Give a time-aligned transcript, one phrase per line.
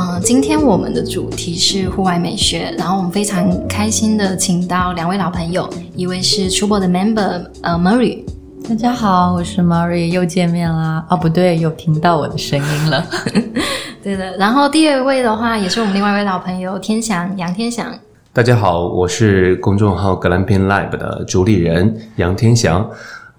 [0.00, 8.24] 嗯，今天我们的主题是户外美学，然后我们非常开心的请到两位老朋友，一位是 Trouble 的 member，呃，Murray。
[8.66, 11.04] 大家好，我是 Murray，又见面啦。
[11.10, 13.04] 哦，不对，又听到我的声音了。
[14.02, 17.92] 对的，然后第二位的话，也是我们另外一位老朋友天翔，杨天翔。
[18.32, 22.88] 大家好，我是公众号 Glamping Lab 的主理人杨天翔。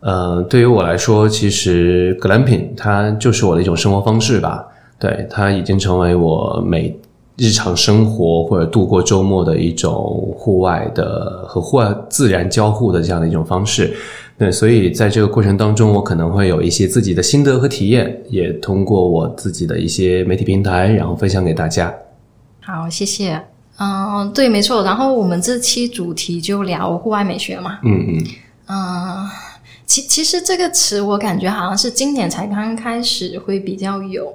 [0.01, 4.67] 呃，对于我来说，其实 Glamping 它就是我的一种生活方式吧。
[5.01, 6.95] 对，它已经成为我每
[7.35, 9.91] 日常生活或者度过周末的一种
[10.37, 13.91] 户外的和户外自然交互的这样的一种方式。
[14.37, 21.91] 对，所以在这个过程当中，我可能会有一些自己的心得和体验，也通过我自己的一些媒体平台，然后分享给大家。
[22.59, 23.41] 好，谢谢。
[23.79, 24.83] 嗯，对，没错。
[24.83, 27.79] 然后我们这期主题就聊户外美学嘛。
[27.83, 28.25] 嗯嗯。
[28.67, 29.27] 嗯，
[29.87, 34.31] 其其实这个词我感觉好像是今年才刚开始会比较有。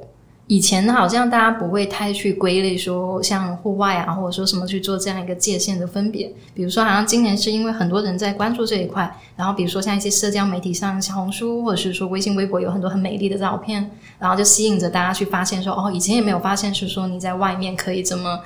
[0.48, 6.30] 以前好像大家不会太去归类说像户外啊，或者说什么去做这样一个界限的分别。
[6.54, 18.38] 比如说，好像今年是因为很多人在关注这一块，然后比如说像一些社交媒体上，小红书或者是说微信、微博有很多很美丽的照片，然后就吸引着大家去发现说，哦，以前也没有发现是说你在外面可以这么，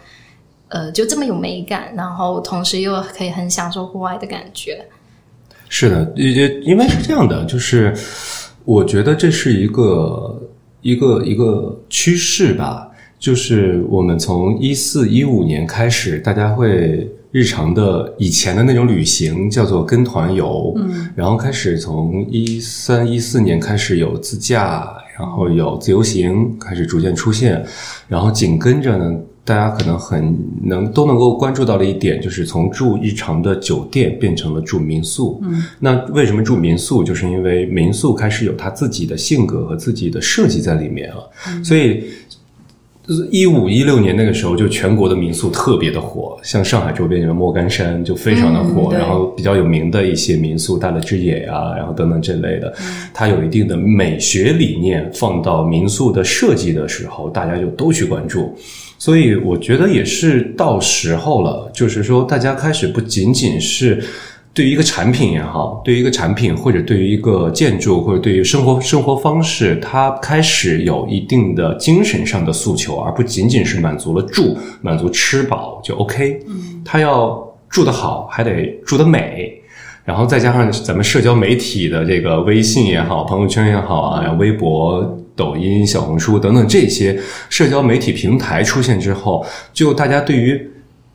[0.68, 4.86] 呃，就这么有美感，然后同时又可以很享受户外的感觉。
[5.68, 7.94] 是的，因因为是这样的，就是
[8.64, 10.40] 我觉得这是一个。
[10.82, 27.64] 一个一个趋势吧，就是我们从一四一五年开始，大家会日常的以前的那种旅行叫做跟团游，嗯，然后开始从一三一四年开始有自驾，然后有自由行开始逐渐出现，
[28.08, 29.20] 然后紧跟着呢。
[29.42, 35.40] 大家可能很能都能够关注到的一点，就是从住日常的酒店变成了住民宿。
[35.42, 37.02] 嗯，那为什么住民宿？
[37.02, 41.28] 就是因为民宿开始有它自己的性格和自己的设计在里面了。
[41.64, 42.04] 所以，
[43.30, 48.92] 一五一六年那个时候，就全国的民宿特别的火，像上海周边的莫干山就非常的火。
[48.92, 52.72] 然后比较有名的一些民宿，大乐之野啊，然后等等这类的，
[53.12, 58.54] 它有一定的美学理念，放到民宿的设计的时候，大家就都去关注。
[59.00, 64.04] 所以我觉得也是到时候了，就是说大家开始不仅仅是
[64.52, 76.38] 对于一个产品也好，对于一个产品或者对于一个建筑或者对于生活生活方式，它开始有一定的精神上的诉求，而不仅仅是满足了住、满足吃饱就 OK。
[76.46, 79.62] 嗯，它要住得好，还得住得美，
[80.04, 85.16] 然后再加上咱们社交媒体的这个微信也好、朋友圈也好啊，微博。
[85.40, 87.18] 抖音、小红书等等这些
[87.48, 90.70] 社交媒体平台出现之后，就大家对于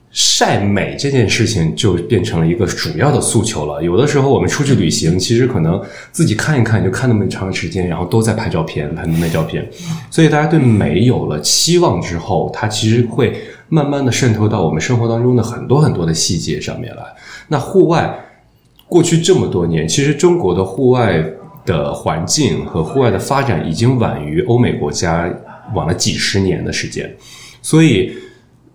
[0.09, 3.84] 晒美这件事情就变成了一个主要的诉求了。
[3.84, 5.80] 有的时候我们出去旅行，其实可能
[6.12, 9.69] 自己看一看就看那么长时间，然后都在拍照片、拍美照片。
[10.09, 17.03] 所以大家对美有了期望之后，它其实会慢慢的渗透到我们生活当中的很多很多的细节上面来。
[17.47, 18.18] 那户外
[18.88, 21.24] 过去这么多年，其实中国的户外。
[21.66, 25.28] 的环境和户外的发展已经晚于欧美国家，
[25.74, 27.14] 晚了几十年的时间。
[27.62, 28.14] 所以，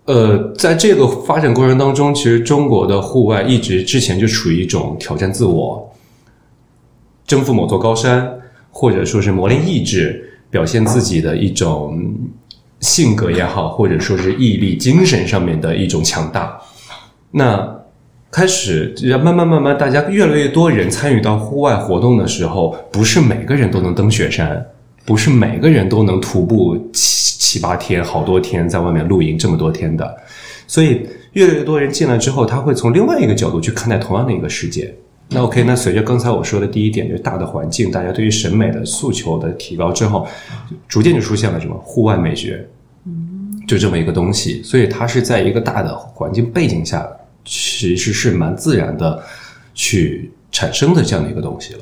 [0.07, 5.91] 呃，在这个发展过程当中，其实中国的户外一直之前就处于一种挑战自我、
[7.27, 8.31] 征服某座高山，
[8.71, 12.13] 或者说是磨练意志、表现自己的一种
[12.81, 16.61] 性格也好，或者说是毅力、精神上面的一种强大。
[17.31, 17.80] 那。
[18.31, 24.65] 开始，慢慢慢慢，大家越来越多人参与到户外活动的时候，不是每个人都能登雪山，
[25.05, 30.17] 不是每个人都能徒步七七八天、好多天在外面露营这么多天的。
[30.69, 31.01] 所以，
[31.33, 34.95] 越来越多人进来之后，他会从另外一个角度去看待同样的一个世界。
[35.31, 40.29] 那 OK，那随着刚才我说的第一点，就是大的环境，大家对于审美的诉求的提高之后，
[40.87, 42.65] 逐渐就出现了什么户外美学，
[43.67, 44.63] 就这么一个东西。
[44.63, 47.05] 所以，它是在一个大的环境背景下。
[47.45, 49.23] 其实是蛮自然的
[49.75, 51.81] 去产生的这样的一个东西了。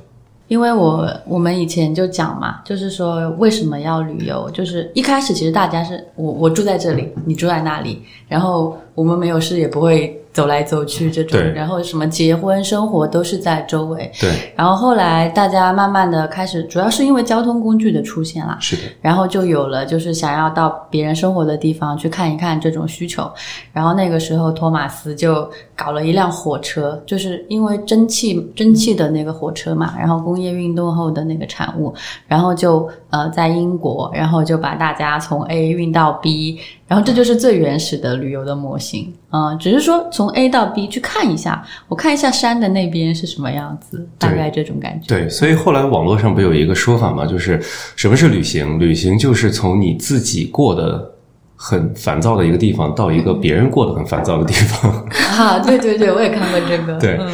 [0.48, 4.50] 因为我我们以前就讲嘛，就是说为什么要旅游？
[4.50, 14.10] 就是一开始其实大家是我我住在这里，你住在那里，然后我们没有事也不会走来走去这种，然后什么结婚生活都是在周围。
[14.20, 23.30] 对，然后后来大家慢慢的开始，主要是因为交通工具的出现啦，是的，然后就有了就是想要到别人生活的地方去看一看这种需求。
[23.72, 31.94] 然后那个时候托马斯就搞了一辆火车，就是因为蒸汽蒸汽的那个火车嘛，然后工业运动后的那个产物，
[32.26, 36.58] 然后就呃在英国，然后就把大家从 A 运到 B，
[36.88, 39.12] 然后这就是最原始的旅游的模型。
[39.30, 45.06] 嗯、只是说从 A 到 B 去看一下，我看一下山的那边是什么样子，大概这种感觉。
[45.06, 47.60] 对，所以后来网络上不有一个说法嘛，就是
[47.94, 48.80] 什么是旅行？
[48.80, 51.14] 旅行就是从你自己过得
[51.54, 54.90] 很烦躁的一个地方，到一个别人过得很烦躁的地方。
[55.38, 56.98] 啊，对对对，我也看过这个。
[56.98, 57.28] 对嗯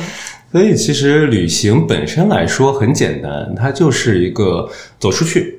[0.52, 4.68] 所以其实旅行本身来说很简单，它就是一个
[5.00, 5.58] 走出去，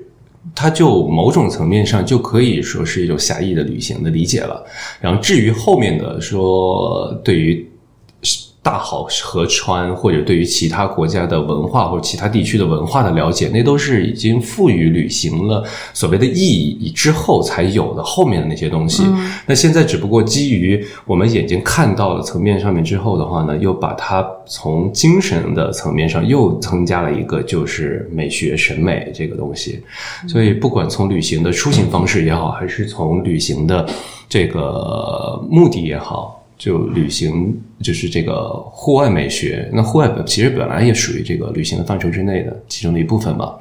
[0.54, 4.66] 它就某种层面上就可以说是一种狭义的旅行的理解了。
[5.02, 7.68] 然后至于后面的说，对于
[8.66, 15.64] 大好河川或者对于其他国家的文化或者其他地区的文化的了解，那都是已经赋予旅行了
[15.94, 19.04] 所谓的意义之后才有的后面的那些东西。
[19.46, 29.80] 那现在只不过基于我们眼睛看到了层面上面之后的话呢，又把它从精神的层面上又增加了一个，就是美学审美这个东西。
[30.28, 33.88] 所以不管从旅行的出行方式也好，还是从旅行的
[34.28, 36.35] 这个目的也好。
[36.58, 43.58] 就旅行就是这个户外美学，那户外本其实本来也属于这个旅行的范畴之内的其中的一部分吧，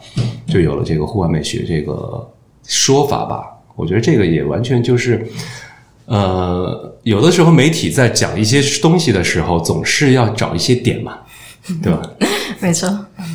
[0.47, 2.31] 就有了这个户外美学这个
[2.67, 3.51] 说法吧。
[3.77, 5.27] 我觉得这个也完全就是，
[6.05, 11.19] 呃，有的时候媒体在讲一些东西的时候，总是要找一些点嘛，
[11.83, 12.11] 对吧？
[12.61, 12.89] 没错。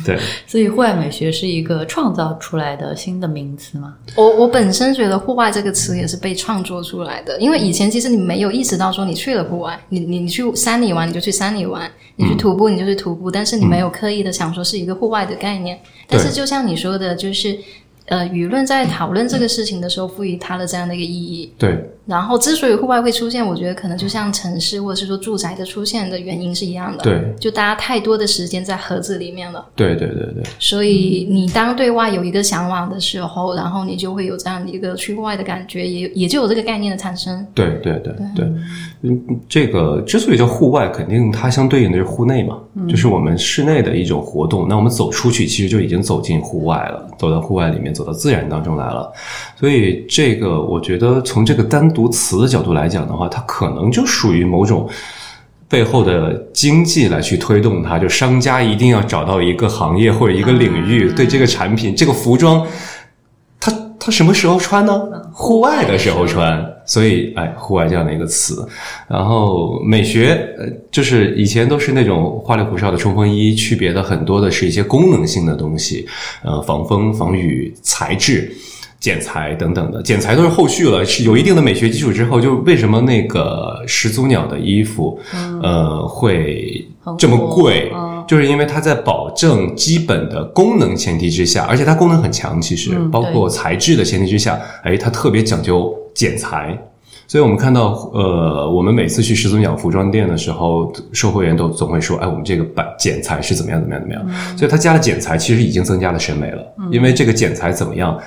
[0.04, 3.94] 对，所以户外美学是一个创造出来的新的名词嘛？
[4.16, 15.78] 我我本身觉得“户外”这个词也是被创作出来的，因为以前其实你没有意识到说你去了户外，你你你去山里玩你就去山里玩，你去徒步你就去徒步，但是你没有刻意的想说是一个户外的概念。
[16.08, 17.58] 但是就像你说的，就是
[18.06, 21.52] 呃，舆论在讨论这个事情的时候，赋予它的这样的一个意义。
[21.58, 21.78] 对，
[22.10, 27.04] 然后，之所以户外会出现，我觉得可能就像城市或者是说住宅的出现的原因是一样的。
[27.04, 29.64] 对，就大家太多的时间在盒子里面了。
[29.76, 37.46] 对，对，对，对，所以你当对外有一个向往的时候，然后你就会有这样的一个去户外的感觉，也也就有这个概念的产生。
[37.54, 38.44] 对，对，对，对，
[39.02, 42.58] 嗯，这个之所以叫户外，肯定它相对应的是户内嘛，
[42.88, 44.66] 就是我们室内的一种活动。
[44.68, 49.12] 那我们走出去，其实就已经走进户外了，走到户外里面，走到自然当中来了。
[49.60, 54.88] 所以这个，我觉得从这个单独词的角度来讲的话，它可能就属于某种。
[55.68, 62.66] 背后的经济来去推动它，就商家一定要找到一个行业或者一个领域，对这个产品、这个服装，
[63.60, 65.00] 它它什么时候穿呢？
[65.32, 68.68] 户外的时候穿，所以哎，户外这样的一个词。
[69.06, 76.04] 然后美学，呃，就是以前都是那种花里胡哨的冲锋衣，区别的很多的是一些功能性的东西，
[76.42, 78.52] 呃，防风、防雨、材质。
[79.00, 85.18] 剪裁等等的，剪裁都是后续了，是有一定的美学基础之后，就为什么那个始祖鸟的衣服，
[85.62, 86.86] 呃，会
[87.18, 87.90] 这么贵？
[88.28, 96.78] 就是因为它在保证基本的功能前提之下，而且它功能很强，其实、包括材质的前提之下，哎，它特别讲究剪裁。
[97.26, 104.58] 所以我们看到，呃，我们每次去始祖鸟服装店的时候，售货员都总会说，哎，我们这个版剪裁是怎么样，怎么样，怎么样。
[104.58, 108.18] 所以它加了剪裁，其实已经增加了审美了，因为这个剪裁怎么样？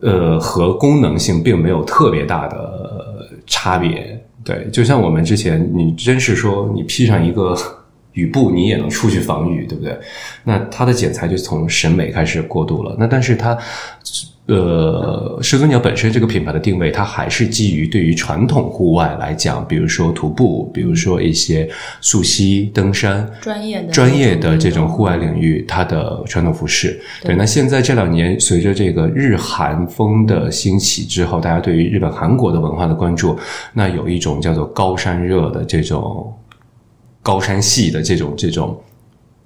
[0.00, 4.20] 呃，和功能性并没有特别大的差别。
[4.44, 7.56] 对，就像我们之前，你真是说你披上一个
[8.12, 9.98] 雨布，你也能出去防雨，对不对？
[10.44, 12.94] 那它的剪裁就从审美开始过渡了。
[12.98, 13.56] 那但是它，
[14.46, 21.66] 呃，始祖鸟本身这个品牌的定位，它还是基于对于传统户外来讲，比如说徒步，比如说一些
[22.02, 27.00] 溯溪、登山，专业的专业的这种户外领域，它的传统服饰。
[27.22, 33.38] 对，那现在这两年随着这个日韩风的兴起之后，大家对于日本、韩国的文化的关注，
[33.72, 36.30] 那有一种叫做高山热的这种
[37.22, 38.78] 高山系的这种这种。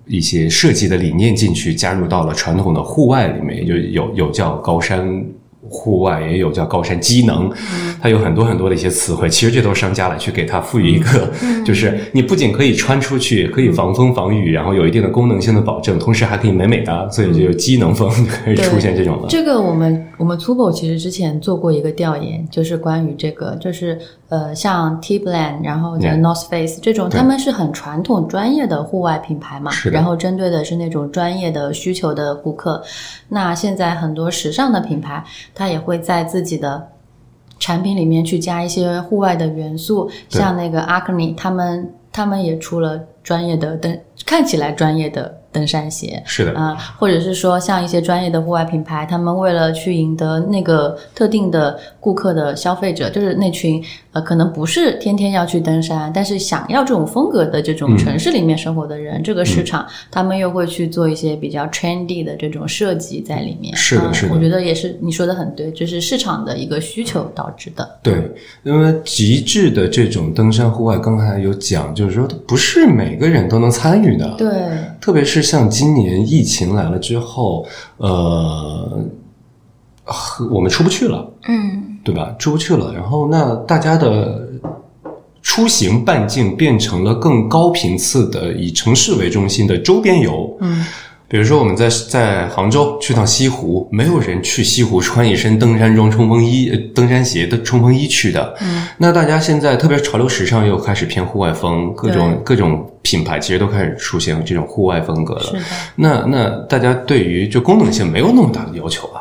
[0.09, 5.25] 一些设计的理念进去，加入到了传统的户外里面，就有有叫高山
[5.69, 7.51] 户外，也有叫高山机能，
[8.01, 9.29] 它有很多很多的一些词汇。
[9.29, 11.31] 其实这都是商家来去给它赋予一个，
[11.65, 19.27] 就是你不仅可以穿出去，可以防风防雨，然后有一定的功能性的保证，同时还可以美美的，所以就有机能风就可以出现这种了。
[19.29, 23.99] 这个我们我们 Tubo 其实之前做过一个调研，就是关于这个，就是
[24.29, 25.99] 呃，像 Tibland，然后.
[25.99, 32.83] North Face 这种，他们是很传统专业的户外品牌嘛然后针对的是那种专业的需求的顾客。
[33.29, 35.23] 那现在很多时尚的品牌，
[35.59, 36.89] 它也会在自己的
[37.59, 46.23] 产品里面去加一些户外的元素，像那个 Acne，他们他们也出了专业的灯，看起来专业的登山鞋。
[46.27, 63.75] 是的，啊、或者是说像一些专业的户外品牌，他们为了去赢得那个特定的顾客的消费者，就是那群呃可能不是天天要去登山，但是想要这种风格的这种嗯城市里面生活的人，这个市场他们又会去做一些比较 trendy 的这种设计在里面。
[63.75, 67.99] 啊是的是的我觉得也是你说的很对，就是市场的一个需求导致的。
[68.03, 68.15] 对，
[68.63, 74.29] 因为极致的这种登山户外，刚才有讲，就是说不是每个人都能参与的。
[74.37, 74.49] 对，
[75.01, 77.67] 特别是像今年疫情来了之后，
[77.99, 79.05] 呃，
[80.51, 82.35] 我们出不去了，嗯，对吧？
[82.39, 84.49] 出不去了，然后那大家的
[85.43, 90.57] 出行半径变成了更高频次的以城市为中心的周边游。
[90.61, 90.85] 嗯，
[91.29, 98.57] 比如说我们在在杭州去趟西湖，没有人去西湖穿一身登山装、冲锋衣、呃登山鞋的冲锋衣去的。
[98.63, 105.43] 嗯，那大家现在特别潮流时尚又开始偏户外风，各种各种品牌其实都开始出现这种户外风格了。
[105.43, 105.61] 是的，
[105.97, 109.21] 那那大家对于就功能性没有那么大的要求啊，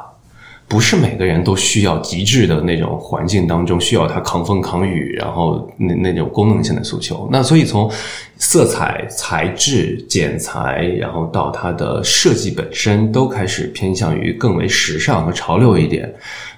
[0.68, 7.28] 不是每个人都需要极致的那种环境当中需要它抗风抗雨，然后那那种功能性的诉求。
[7.32, 7.90] 那所以从
[8.38, 16.14] 色彩、材质、剪裁，然后到它的设计本身，都开始偏向于更为时尚和潮流一点。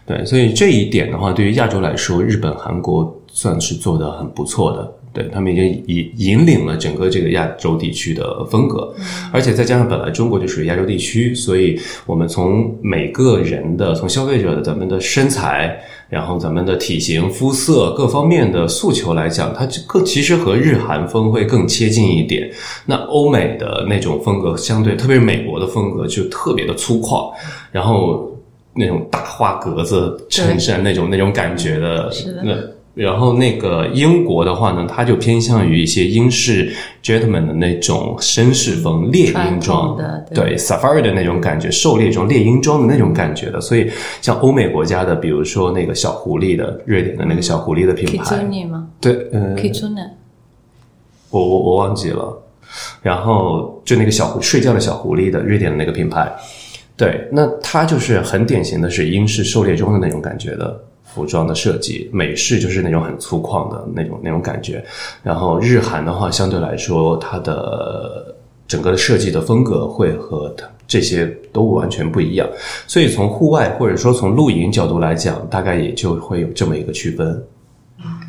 [0.07, 4.91] 对，所以这一点的话，对于亚洲来说，日本、韩国算是做得很不错的。
[5.19, 8.93] 对他们已经引引领了整个这个亚洲地区的风格，
[9.33, 22.49] 而且再加上本来中国就属于亚洲地区，所以我们从每个人的从消费者的咱们的身材，然后咱们的体型、肤色各方面的诉求来讲，它这更其实和日韩风会更接近一点。
[22.85, 27.29] 那欧美的那种风格，相对特别是美国的风格就特别的粗犷，
[27.73, 28.33] 然后
[28.73, 32.41] 那种大花格子衬衫那种那种感觉的，是的。
[32.41, 32.53] 那
[32.99, 36.69] 然后那个英国的话呢，它就偏向于一些英式
[37.01, 43.61] gentleman 的那种绅士风、猎鹰装的对对 safari 的那种感觉，狩猎装、猎鹰装的那种感觉的。
[43.61, 43.89] 所以
[44.21, 48.35] 像欧美国家的，比如说那个小狐狸的，瑞典的那个小狐狸的品牌
[48.99, 50.09] 对，呃，？Kitsune，
[51.29, 52.43] 我我我忘记了。
[53.01, 56.29] 然后就那个小狐睡觉的小狐狸的瑞典的那个品牌，
[56.97, 60.79] 对，那它就是很典型的是英式狩猎装的那种感觉的
[61.19, 64.81] 服装的设计，美式就是那种很粗犷的那种那种感觉，
[65.21, 68.33] 然后日韩的话相对来说它的
[68.65, 72.47] 整个的设计的风格会和它这些都完全不一样，
[72.87, 77.43] 所以从户外或者说从露营角度来讲，大概也就会有这么一个区分。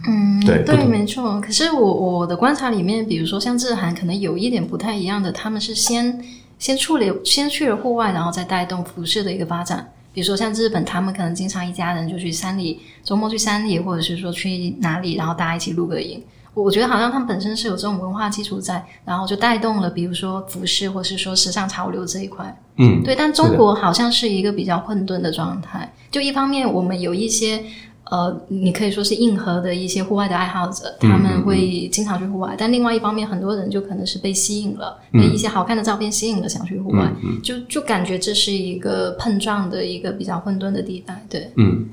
[0.08, 1.40] 嗯，对，对没错。
[1.40, 6.20] 可是我我的观察里面，比如说像日韩，可能有一点不太一样的，他们是先
[6.58, 9.92] 先处理先去了户外，然后再带动服饰的一个发展。
[10.20, 16.22] 比如说像日本，他们可能经常一家人就去山里，周末去山里，或者是说去哪里，然后大家一起露个营。
[16.52, 22.54] 我我觉得好像他们本身是有这种文化基础在，然后就带动了，比如说服饰或是说时尚潮流这一块。
[22.76, 25.90] 嗯，对，但中国好像是一个比较混沌的状态。
[26.10, 27.64] 就一方面，我们有一些
[28.10, 37.08] 呃，你可以说是硬核的一些户外的爱好者，他们会经常去户外；但另外一方面，很多人就可能是被吸引了，被一些好看的照片吸引了，想去户外，
[37.42, 41.24] 就就感觉这是一个碰撞的一个比较混沌的地带。
[41.30, 41.88] 对，嗯，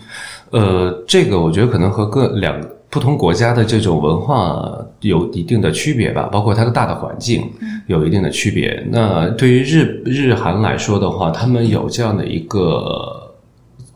[0.50, 4.60] 呃，这个我觉得可能和各两个不同国家的这种文化
[5.02, 7.48] 有一定的区别吧，包括它的大的环境
[7.86, 8.84] 有一定的区别。
[8.90, 13.17] 那对于日日韩来说的话，他们有这样的一个。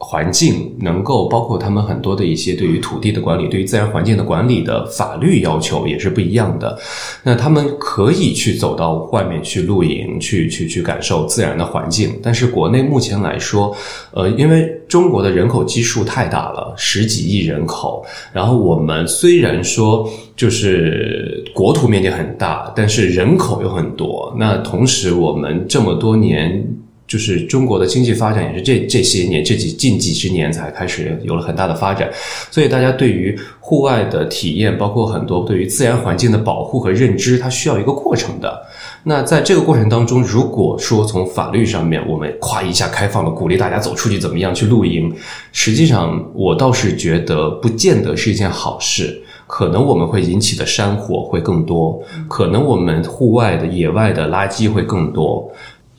[0.03, 6.77] 环境能够包括他们很多的一些对于土地的管理、对于自然环境的管理的法律要求也是不一样的。
[7.23, 12.19] 那他们可以去走到外面去露营，去去去感受自然的环境。
[12.21, 13.73] 但是国内目前来说，
[14.11, 18.03] 呃，因为中国的人口基数太大了，十几亿人口，
[18.33, 24.35] 然后我们虽然说就是国土面积很大，但是人口又很多。
[24.37, 26.67] 那同时，我们这么多年。
[27.11, 32.09] 就是中国的经济发展也是这这些年这几近几十年才开始有了很大的发展，
[32.49, 38.65] 所以大家对于户外的体验，包括很多对于自然环境的保护和认知，它需要一个过程的。
[39.03, 45.13] 那在这个过程当中，如果说从法律上面我们夸一下开放了，鼓励大家走出去怎么样去露营，
[45.51, 49.21] 实际上我倒是觉得不见得是一件好事。
[49.47, 55.51] 可能我们会引起的山火会更多，可能我们户外的野外的垃圾会更多。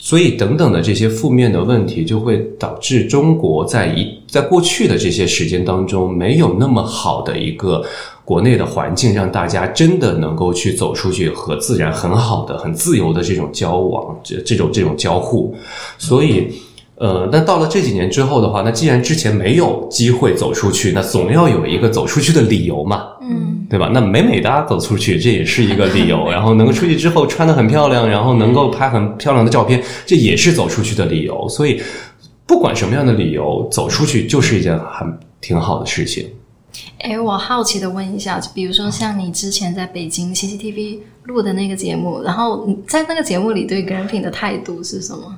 [0.04, 7.84] 所以，等等的这些负面的问题，就会导致中国在一在过去的这些时间当中，没有那么好的一个
[8.24, 15.54] 国内的环境，让大家真的能够去走出去和自然很好的、很自由的这种交往，这这种这种交互。
[15.98, 16.48] 所以，
[17.02, 23.90] 呃，那到了这几年之后的话，那既然之前没有机会走出去，那总要有一个走出去的理由嘛，嗯，对吧？
[23.92, 26.26] 那美美哒走出去，这也是一个理由。
[26.30, 31.48] 然后能够出去之后穿的很漂亮，然后能够拍很漂亮的照片，这也是走出去的理由。
[31.48, 31.82] 所以，
[32.46, 36.24] 不管什么样的理由，走出去就是一件很挺好的事情。
[37.00, 45.36] 哎，我好奇的问一下，比如说像你之前在北京 CCTV 录的那个节目，然后你在那个节目里对 Glamping 的态度是什么？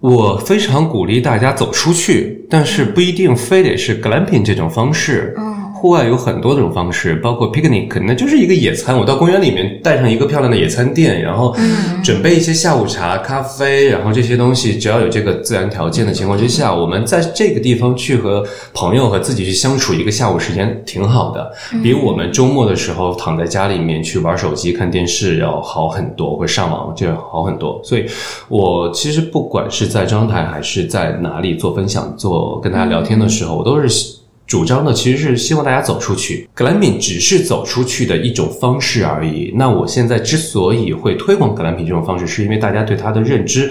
[0.00, 5.34] 我非常鼓励大家走出去，但是不一定非得是 glamping 这种方式。
[5.80, 8.96] 户外有很多种方式，包括 picnic，那就是一个野餐。
[8.96, 11.54] 我到公园里面带上一个漂亮的野餐垫，然后
[12.02, 21.52] 准备一些下午茶、咖啡，然后这些东西，只要有这个自然条件的情况之下，我们在这个地方去和朋友和自己去相处一个下午时间，挺好的，
[21.82, 27.78] 比我们周末的时候躺在家里面去玩手机、看电视要好很多，或上网就要好很多。
[27.84, 28.06] 所以，
[28.48, 34.15] 我其实不管是在中央台还是在哪里做分享、做跟大家聊天的时候，我都是。
[34.46, 39.52] 主张的其实是希望大家走出去，glamping 只是走出去的一种方式而已。
[39.56, 43.68] 那我现在之所以会推广 glamping 这种方式，是因为大家对它的认知，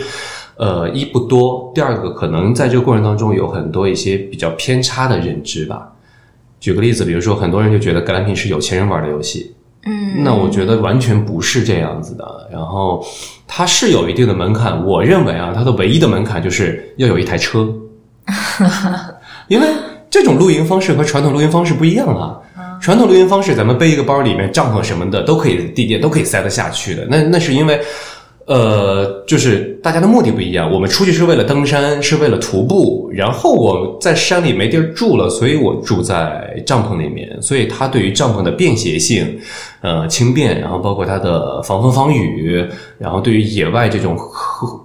[0.58, 5.90] 呃，一不多，第二个可能在这个过程当中有很多一些比较偏差的认知吧。
[6.60, 9.56] 举个例子，比如说很多人就觉得 glamping 是有钱人玩的游戏，
[9.86, 12.50] 嗯，那我觉得完全不是这样子的。
[12.52, 13.02] 然后
[13.48, 17.74] 它是有一定的门槛，我认为啊，它的唯一的门槛就是要有一台车，
[19.48, 19.68] 因为。
[20.16, 22.40] 这种露营方式和传统露营方式不一样啊！
[22.80, 27.06] 传统露营方式，咱们背一个包，里面帐篷什么的都可以，地垫都可以塞得下去的。
[27.10, 27.82] 那那是因为，
[28.46, 30.72] 呃，就是大家的目的不一样。
[30.72, 37.36] 我们出去是为了登山，是为了徒步，然后我在山里没地儿住了，所以我住在帐篷里面。
[37.42, 39.40] 所以它对于帐篷的便携性，
[39.82, 42.64] 呃，轻便，然后包括它的防风防雨，
[42.98, 44.18] 然后对于野外这种。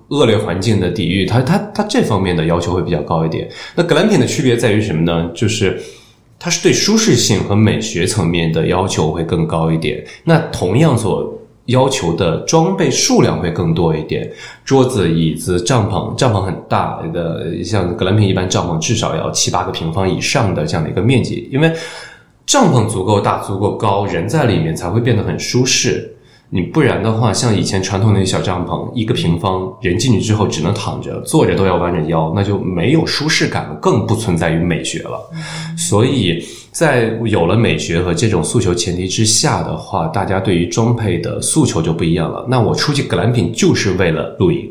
[0.09, 3.49] 恶劣环境的抵御，它它它这方面的要求会比较高一点。
[3.77, 5.31] 那 glamping 的区别在于什么呢？
[5.33, 5.81] 就是
[6.37, 10.05] 它是对舒适性和美学层面的要求会更高一点。
[10.25, 11.33] 那同样所
[11.71, 14.31] 要求的装备数量会更多一点，
[14.65, 21.73] 桌子、椅子、帐篷，帐篷很大的，像格兰平一般帐篷至少要七八个平方以上的这样的一个面积，因为
[22.47, 26.15] 帐篷足够大、足够高，人在里面才会变得很舒适。
[26.53, 35.31] 你不然的话，像以前传统那些小帐篷，一个平方，人进去之后只能躺着，坐着都要弯着腰，那就没有舒适感，更不存在于美学了。
[35.79, 42.45] 所以在有了美学和这种诉求前提之下的话，大家对于装配的诉求就不一样了。
[42.49, 44.69] 那我出去 glamping 就是为了露营，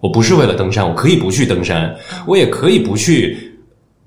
[0.00, 3.38] 我不是为了登山，我可以不去登山，我也可以不去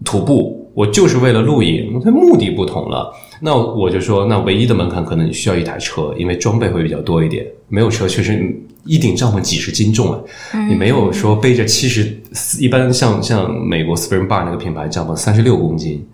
[0.05, 3.11] 徒步，我就是为了露营，它目的不同了。
[3.41, 7.45] 那我就说，那唯一的门槛可能你需要一台车，因为装备会比较多一点。
[7.67, 8.43] 没有车，确实
[8.83, 10.19] 一顶帐篷几十斤重啊，
[10.67, 12.19] 你没有说背着七十，
[12.59, 16.05] 一般像像美国 Spring Bar 那个品牌帐篷三十六公斤，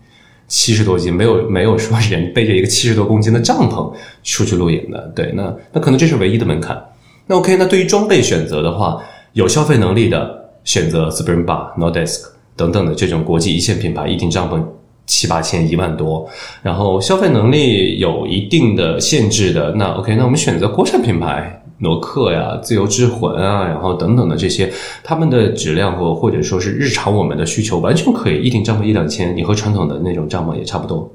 [0.48, 3.92] 七十多斤，没有没有说 人背着一个七十多公斤的帐篷
[4.24, 5.12] 出去露营的。
[5.16, 6.80] 对，那那可能这是唯一的门槛。
[7.28, 9.02] 那 OK，那对于装备选择的话，
[9.34, 14.62] 有消费能力的选择 Spring Bar、Nordesk 等等的这种国际一线品牌，一顶帐篷。
[15.06, 16.28] 七八千一万多，
[16.62, 24.72] 然后消费能力有一定的限制的，那 OK，那我们选择国产品牌，诺克呀、自由之魂啊，然后等等的这些，
[25.04, 31.12] 他们的质量或或者说是日常我们的需求，完全可以一顶帐篷一两千，你和传统的那种帐篷也差不多。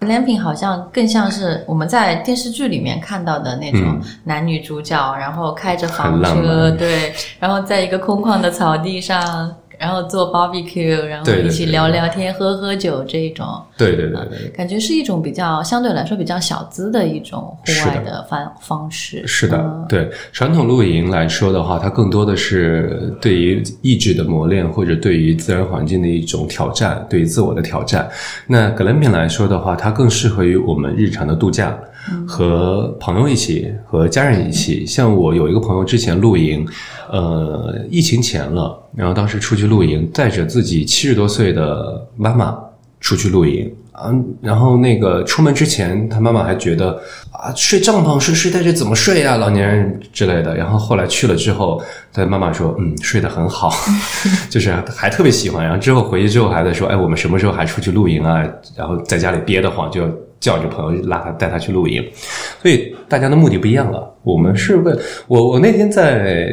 [0.00, 9.54] Glamping 好像更像是我们在电视剧里面看到的那种男女主角，然后开着房车，对，然后在一个空旷的草地上。
[9.78, 19.26] 然后做 barbecue，然后一起聊聊天、喝喝酒这一种，对对对对，感觉是一种比较相对来说比较小资的一种户外的方方式。
[19.26, 28.08] 是的，对传统露营来说的话，它更多的是对于意志的磨练，或者对于自然环境的一种挑战，对于自我的挑战。
[28.46, 31.76] 那 glamping 来说的话，它更适合于我们日常的度假。
[32.26, 34.84] 和朋友一起，和家人一起。
[34.84, 36.66] 像我有一个朋友之前露营，
[37.10, 42.58] 呃，疫情前了，然后当时出去露营，带着自己七十多岁的妈妈
[43.00, 44.12] 出去露营啊。
[44.40, 47.00] 然后那个出门之前，他妈妈还觉得
[47.32, 50.54] 啊，睡帐篷睡睡袋这怎么睡呀，老年人之类的。
[50.54, 53.72] 然后后来去了之后，他妈妈说，嗯，睡得很好，
[54.50, 55.64] 就是还特别喜欢。
[55.64, 58.42] 然后之后回去之后还在说，哎，我们什么时候还出去露营啊？
[58.76, 60.06] 然后在家里憋得慌就。
[60.44, 62.06] 叫着朋友拉他带他去露营，
[62.60, 64.13] 所以大家的目的不一样了。
[64.24, 64.92] 我们是为
[65.28, 66.48] 我，我那天在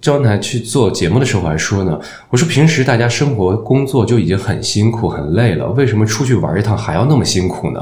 [0.00, 1.98] 中央台去做节目的时候还说呢，
[2.30, 7.80] 我说平时大家生活工作就已经很辛苦很累了，为什么出去玩一趟还要那么辛苦呢？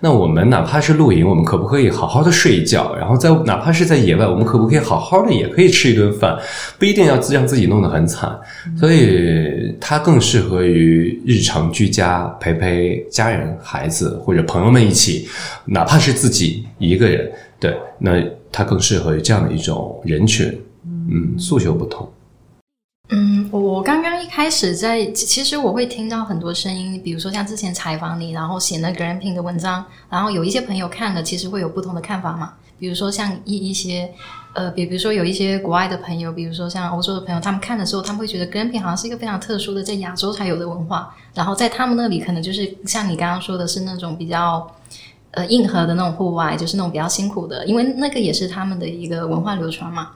[0.00, 2.94] 那我们哪怕是露营，我们可不可以好好的睡一觉？
[2.94, 6.38] 然后在哪怕是在野外，我们可不可以好好的也可以吃一顿饭？
[6.78, 8.38] 不一定要让自己弄得很惨，
[8.78, 15.26] 所以它更适合于日常居家陪陪家人、孩子或者朋友们一起，
[15.64, 18.22] 哪怕是自己一个人，对，那。
[18.56, 20.46] 它更适合于这样的一种人群，
[20.86, 22.08] 嗯，诉求不同。
[23.08, 32.52] 嗯，我刚刚一开始在，其实我会听到很多声音，比如说像之前采访你，然后写那个人品的文章，然后有一些朋友看了，其实会有不同的看法嘛。
[32.78, 34.08] 比如说像一一些，
[34.52, 44.70] 呃，比比如说有一些国外的朋友，比如说像欧洲的朋友，他们看的时候，他们会觉得人品好像是一个非常特殊的，在亚洲才有的文化，然后在他们那里可能就是像你刚刚说的是那种比较。
[45.34, 50.10] 呃，硬核的那种户外，就是那种比较辛苦的，因为那个也是他们的一个文化流传嘛。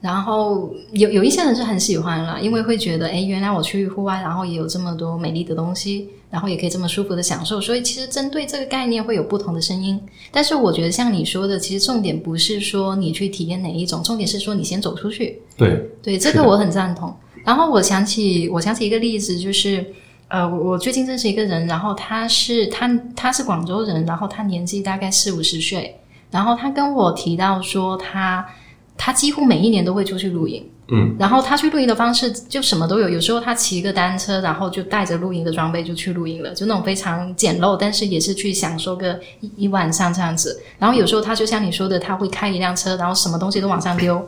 [0.00, 7.60] 然后有有一些人是很喜欢了，因为会觉得，哎，原来我去户外，然后也有这么多美丽的东西，然后也可以这么舒服的享受。
[7.60, 10.00] 所以其实针对这个概念会有不同的声音。
[10.32, 15.40] 但是我觉得像你说的，其实重点不是说你去体验哪一种，重点是说你先走出去。
[15.56, 17.14] 对对，这个我很赞同。
[17.44, 19.84] 然后我想起我想起一个例子，就是。
[20.30, 28.46] 呃，我最近认识一个人，然后他是他他是广州人，然后他年纪大概四五十岁，然后他跟我提到说，他
[28.96, 40.62] 他几乎每一年都会出去露营，嗯，然后他去露营的方式就什么都有，有时候他骑一个单车，然后就带着露营的装备就去露营了，就那种非常简陋，但是也是去享受个一一晚上这样子。
[40.78, 44.24] 然后有时候他就像你说的，他会开一辆车，然后什么东西都往上丢。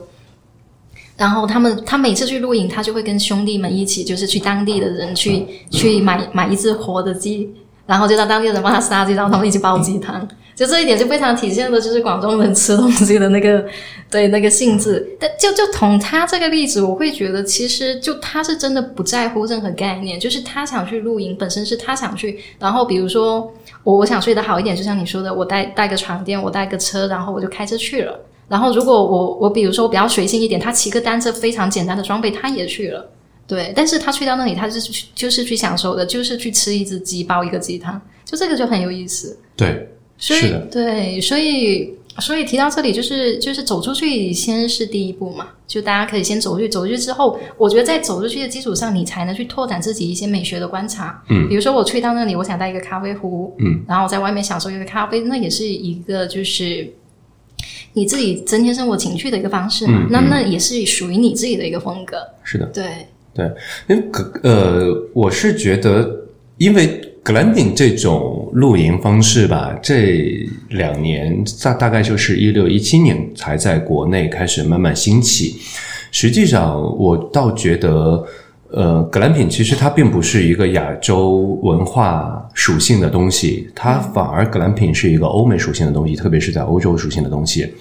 [1.23, 7.49] 然后他们，他每次去露营，他就会跟兄弟们一起，就是去当地的人去去买买一只活的鸡，
[7.87, 10.27] 然后就让当地人帮他杀鸡，然后他们一起煲鸡汤。
[10.57, 13.65] 就这一点就非常体现的就是广东人吃东西的那个
[14.11, 15.17] 对那个性质。
[15.21, 22.41] 但就就从他这个例子，我会觉得其实就他是真的不在乎任何概念，就是他想去露营，本身是他想去。
[22.59, 23.49] 然后比如说
[23.85, 28.19] 我我想睡得好一点，就像你说的，我带带个床垫，我带个车，然后我就开车去了。
[28.53, 33.11] 然后，如果我我比如说我比较随性一点，他骑个单车非常简单的装备，他也去了，
[33.47, 33.73] 对。
[33.75, 39.39] 但是他去到那里，他是去就是去享受的，就是去吃一只鸡，煲一个鸡汤，就这个就很有意思。
[39.57, 39.89] 对，
[40.19, 51.23] 所以对，所以所以提到这里，就是就是走出去先是第一步嘛，就大家可以先走出去，走出去之后，我觉得在走出去的基础上，你才能去拓展自己一些美学的观察。
[51.31, 56.93] 嗯，比如说我去到那里，我想带一个咖啡壶，嗯，然后在外面享受一个咖啡，那也是一个就是。
[57.95, 62.17] 你自己增添生活情趣的一个方式嘛，那那也是属于你自己的一个风格。
[62.43, 62.85] 是的，对
[63.35, 63.51] 对，
[63.89, 64.05] 因为
[64.43, 66.09] 呃，我是觉得，
[66.59, 75.57] 因为 glamping 这种露营方式吧，这两年大大概就是一六一七年才在国内开始慢慢兴起。
[76.11, 78.27] 实际上，我倒觉得。
[78.75, 87.73] 呃，格兰品其实它并不是一个亚洲文化属性的东西，它反而格兰品是一个欧美属性的东西，特别是在欧洲属性的东西。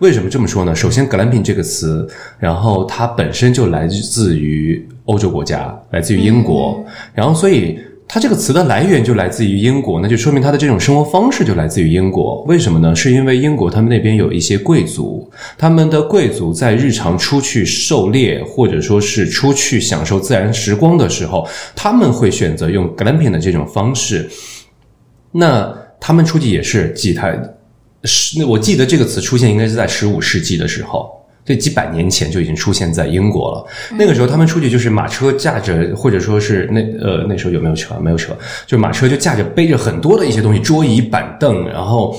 [0.00, 0.74] 为什么这么说呢？
[0.74, 7.78] 首先，格兰品这个词，然后它本身就来自于欧洲国家，来自于英国，然后所以。
[8.14, 12.42] 它这个词的来源就来自于英国，那就说明它的这种生活方式就来自于英国。
[12.42, 12.94] 为什么呢？
[12.94, 24.28] 是因为英国他们那边有一些贵族，他们的贵族在日常出去狩猎或者说是出去享受自然时光的时候，他们会选择用 glamping 的这种方式。
[25.30, 27.42] 那他们出去也是几台，
[28.04, 31.10] 是那我记得这个词出现应该是在十五世纪的时候。
[31.44, 33.66] 这几百年前就已经出现在英国了。
[33.98, 37.94] 那个时候，他们出去就是马车驾着，或者说是那呃那时候有没有车？
[38.00, 38.32] 没有车，
[38.66, 42.16] 就马车就驾着背着很多的一些东西，桌椅板凳，然后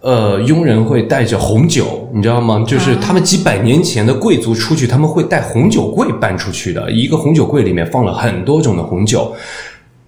[0.00, 2.64] 呃佣人会带着红酒，你知道吗？
[2.66, 9.32] 就是他们几百年前的贵族出去，他们会带红酒柜搬出去的，一个红酒柜里面放了很多种的红酒。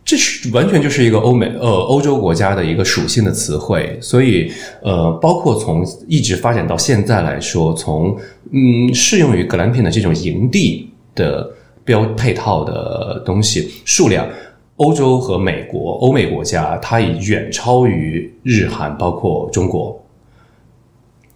[0.05, 4.51] 这是完全就是一个欧美呃欧洲国家的一个属性的词汇，所以
[4.83, 8.17] 呃，包括从一直发展到现在来说，从
[8.51, 11.49] 嗯适用于格兰品的这种营地的
[11.85, 14.29] 标配套的东西数量，
[14.77, 20.05] 欧洲和美国欧美国家它已远超于日韩，包括中国，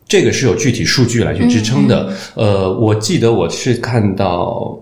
[0.06, 2.12] 这个是有具体数据来去支撑的。
[2.34, 4.78] 呃，我记得我是看到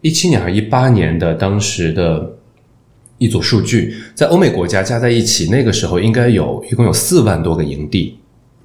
[0.00, 2.34] 一七年还是一八年的当时的。
[3.20, 8.16] 一组数据，在欧美国家加在一起，那个时候应该有一共有四万多个营地。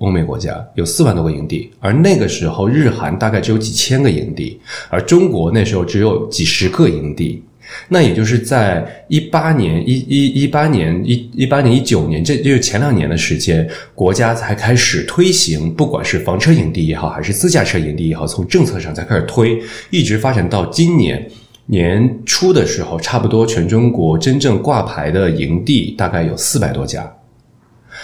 [0.03, 7.41] 欧美国家有四万多个营地，而那个时候日韩大概只有几千个营地，而中国那时候只有几十个营地。
[7.87, 21.25] 那也就是在一八年、一一一八年、一一八年、一九年，这就是前两年的时间，国家才开始推行，不管是房车营地也好，还是自驾车营地也好，从政策上才开始推，一直发展到今年
[21.65, 27.11] 年初的时候，差不多全中国真正挂牌的营地大概有四百多家。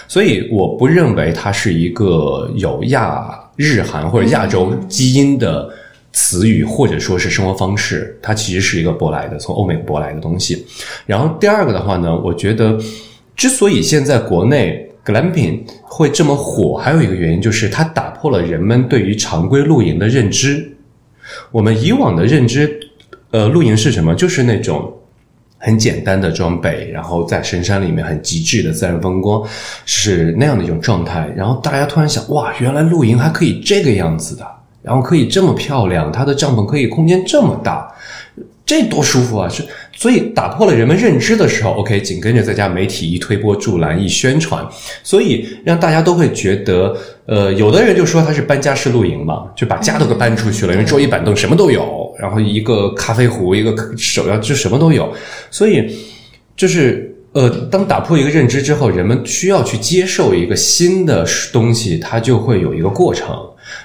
[0.08, 5.70] 所以我不认为它是一个有亚日韩或者亚洲基因的。
[6.12, 10.66] 词语或者说是生活方式，它其实是一个舶来的，从欧美舶来的东西。
[11.06, 12.76] 然后第二个的话呢，我觉得
[13.36, 20.76] 之所以现在国内 glamping 会这么火，还有一个原因就是它打破了人们对于常规露营的认知。
[21.52, 22.80] 我们以往的认知，
[23.30, 24.12] 呃，露营是什么？
[24.12, 24.92] 就是那种
[25.60, 29.48] 很简单的装备，然后在深山里面很极致的自然风光，
[29.86, 31.32] 是那样的一种状态。
[31.36, 34.44] 然后大家突然想，哇，原来露营还可以这个样子的。
[34.82, 37.86] 然后可以这么漂亮，它的帐篷可以空间这么大，
[38.64, 39.46] 这多舒服啊！
[39.46, 39.62] 是，
[40.00, 44.66] 所以打破了人们认知的时候，OK，紧跟着再加媒体一推波助澜一宣传，
[45.02, 55.12] 所以让大家都会觉得，呃，有的人就说他是搬家式露营嘛，就把家都给搬出去了，因为桌椅板凳什么都有，然后一个咖啡壶，一个手要就什么都有，
[55.50, 55.94] 所以
[56.56, 63.36] 就是呃，当打破一个认知之后，人们需要去接受一个新的东西，它就会有一个过程。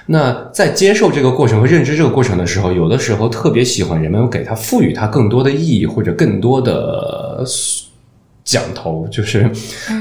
[0.06, 7.44] 那在接受这个过程和认知这个过程的时候，有的时候特别喜欢人们给它赋予它更多的意义或者更多的
[8.44, 9.50] 讲头，就是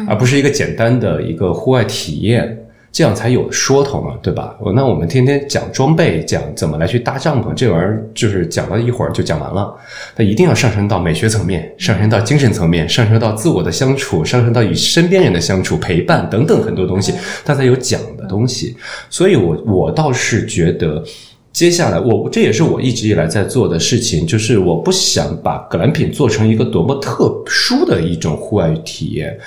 [0.08, 2.64] 而不是一个简单的一个户外体验。
[2.96, 4.56] 这样才有说头嘛，对吧？
[4.74, 9.76] 那我们天天讲装备，讲怎么来去搭帐篷，这玩意儿就是讲了一会儿就讲完了。
[10.16, 18.78] 它一定要上升到美学层面，上升到精神层面，上升到自我的相处，上升到与身边人的相处、陪伴等等很多东西，它才有讲的东西。
[19.10, 21.04] 所以，我我倒是觉得，
[21.52, 29.38] 接下来我这也是我一直以来在做的事情，就是我不想把格兰品做成一个多么特殊的一种户外体验，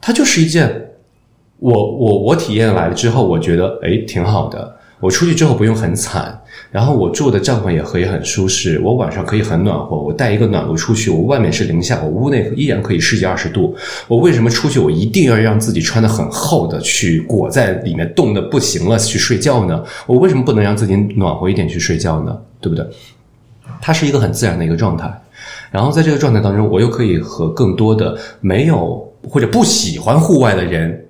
[0.00, 0.84] 它就是一件。
[1.58, 4.76] 我我我体验来了之后，我觉得诶挺好的。
[5.00, 6.36] 我出去之后不用很惨，
[6.72, 8.80] 然后我住的帐篷也可以很舒适。
[8.82, 13.76] 我晚上可以很暖和，我带一个暖炉出去，我外面是零下，我屋内依然可以十几二十度。
[14.08, 19.84] 我为什么出去我一定要让自己穿的很厚的去裹在里面冻得不行了去睡觉呢？
[20.04, 22.36] 我为什么不能让自己暖和一点去睡觉呢？
[22.60, 22.84] 对不对？
[23.80, 25.08] 它是一个很自然的一个状态。
[25.70, 31.04] 然后在这个状态当中，我又可以和更多的没有或者不喜欢户外的人。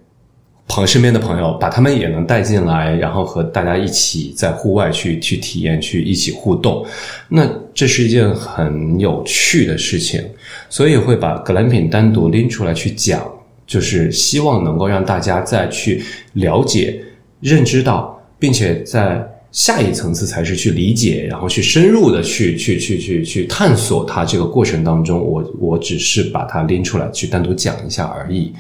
[0.69, 6.87] 朋身边的朋友，把他们也能带进来，然后和大家一起在户外去去体验，去一起互动，
[7.29, 10.23] 那这是一件很有趣的事情，
[10.69, 13.27] 所以会把格兰品单独拎出来去讲，
[13.67, 16.05] 就是希望能够让大家再去
[16.35, 17.01] 了解、
[17.41, 19.27] 认知到，并且在。
[19.51, 28.53] 下一层次才是去理解，然后去深入的去去去去去探索它这个过程当中，我我只是把它拎出来去单独讲一下而已，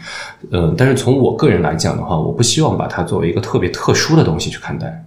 [0.51, 5.05] 嗯，但是从我个人来讲的话，我不希望把它作为一个特别特殊的东西去看待。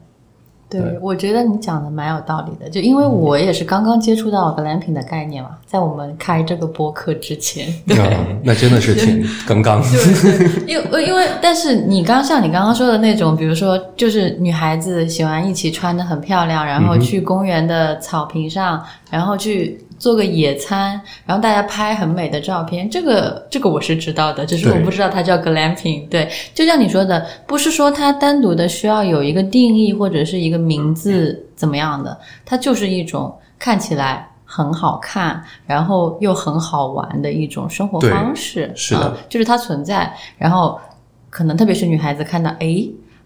[0.72, 8.18] 对，我觉得你讲的蛮有道理的，就因为我也是刚刚接触到格兰品的概念嘛，在我们开这个播客之前，对。
[8.44, 9.82] 那真的是挺刚刚。
[9.84, 19.80] 对，因为因为但是你刚像你刚刚说的那种，比如说就是女孩子喜欢一起穿的很漂亮，然后去公园的草坪上，然后去。
[20.02, 26.10] 做个野餐，然后大家拍很美的照片，这个这个我是知道的，只是我不知道它叫 glamping。
[26.10, 38.71] 对，就像你说的，不是说它单独的需要有一个定义或者是一个名字怎么样的，它就是一种看起来很好看，然后又很好玩的一种生活方式。
[38.76, 40.82] 是的，就是它存在，然后
[41.30, 42.84] 可能特别是女孩子看到，哎。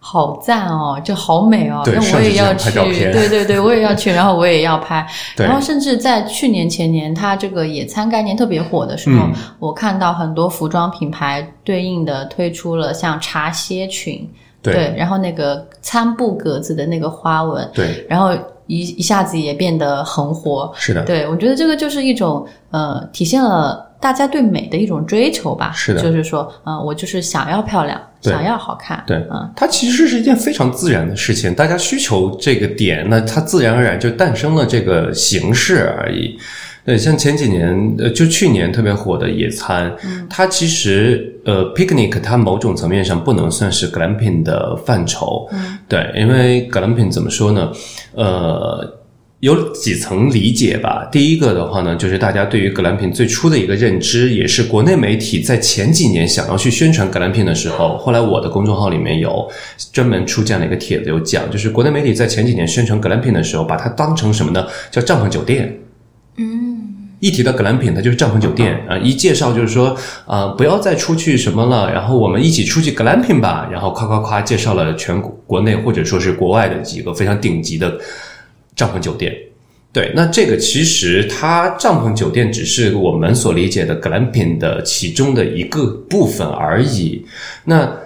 [0.08, 2.70] 好赞哦，就好美哦，那我也要去。
[2.72, 5.04] 对对对，我也要去， 然后我也要拍。
[5.36, 14.30] 然后甚至在去年前年，它这个野餐概念特别火的时候，我看到很多服装品牌对应的推出了像茶歇裙，
[14.62, 18.32] 对，然后那个餐布格子的那个花纹，对，然后
[18.68, 20.72] 一一下子也变得很火。
[20.76, 23.84] 是的，对我觉得这个就是一种呃，体现了。
[24.06, 36.38] 大家对美的一种追求吧，是的，就是说，嗯，我就是想要漂亮，想要好看，对，嗯，它其实是一件非常自然的事情，大家需求这个点，那它自然而然就诞生了这个形式而已。
[36.86, 39.92] 对，像前几年，呃，就去年特别火的野餐，
[40.30, 45.50] 它其实，呃，picnic 它某种层面上不能算是 glamping 的范畴，
[45.90, 47.72] 对，因为 glamping 怎么说呢，
[48.14, 49.00] 呃。
[49.46, 51.08] 有几层理解吧。
[51.12, 59.48] 第一个的话呢，就是大家对于格兰品最初的一个认知，也是国内媒体在前几年想要去宣传格兰品的时候，后来我的公众号里面有
[59.94, 64.66] 专门出这样的一个帖子，有讲，就是国内媒体在前几年宣传格兰品的时候，把它当成什么呢？
[64.90, 65.80] 叫帐篷酒店。
[66.38, 66.72] 嗯。
[67.20, 77.98] 一提到格兰品，它就是帐篷酒店啊、一介绍就是说啊、不要再出去什么了，然后我们一起出去格兰品吧，然后夸夸夸介绍了全国国内或者说是国外的几个非常顶级的
[78.76, 79.34] 帐篷酒店。
[79.94, 87.26] 对，那这个其实它帐篷酒店只是我们所理解的格兰品的其中的一个部分而已。
[87.64, 87.98] 那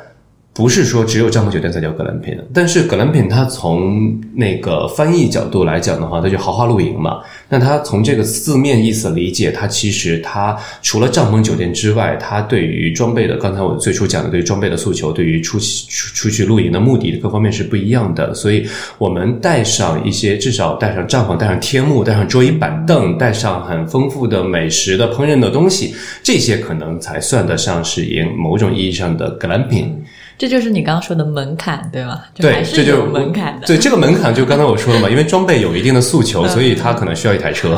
[0.59, 7.21] 不是说只有帐篷酒店才叫格兰品，但是格兰品它从那个翻译角度来讲的话，它就豪华露营嘛。
[7.47, 18.33] 那它从这个字面意思理解，它其实它除了帐篷酒店之外，它对于装备的，刚才我最初讲的对于装备的诉求，对于出出出去露营的目的各方面是不一样的。
[18.33, 18.67] 所以
[18.97, 29.95] 我们带上一些，至少带上帐篷，带上天幕，带上桌椅板凳，带上很丰富的美食的烹饪的东西，这些可能才算得上是营某种意义上的格兰品。
[30.39, 32.21] 这就是你刚刚说的门槛，对吗？
[32.34, 33.67] 对，这就是门槛的。
[33.67, 37.75] 对，这个门槛就刚才我说了嘛，因为装备有一定的诉求，所以他可能需要一台车。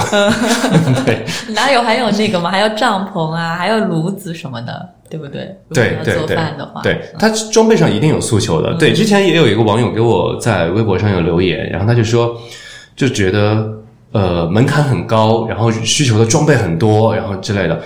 [1.03, 2.51] 对哪有还有那个嘛？
[2.51, 5.57] 还有帐篷啊，还有炉子什么的，对不对？
[5.73, 8.75] 对对对饭的话，对，他装备上一定有诉求的。
[8.75, 12.39] 对，之前也有一个网友给我在微博上有留言，然后他就说，
[12.95, 13.67] 就觉得
[14.11, 17.81] 呃门槛很高，然后需求的装备很多，然后之类的。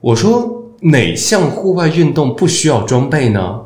[0.00, 0.48] 我说
[0.80, 3.60] 哪项户外运动不需要装备呢？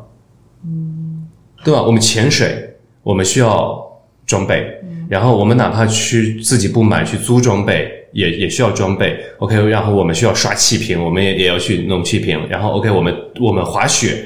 [1.63, 1.81] 嗯，对吧？
[1.81, 3.81] 我们潜水，我们需要
[4.25, 4.65] 装备，
[5.09, 9.17] 然后我们哪怕去自己不买去租装备，也也需要装备。
[9.39, 12.39] OK，然后我们需要刷气瓶，我们也也要去弄气瓶。
[12.49, 14.25] 然后 OK，我们我们滑雪，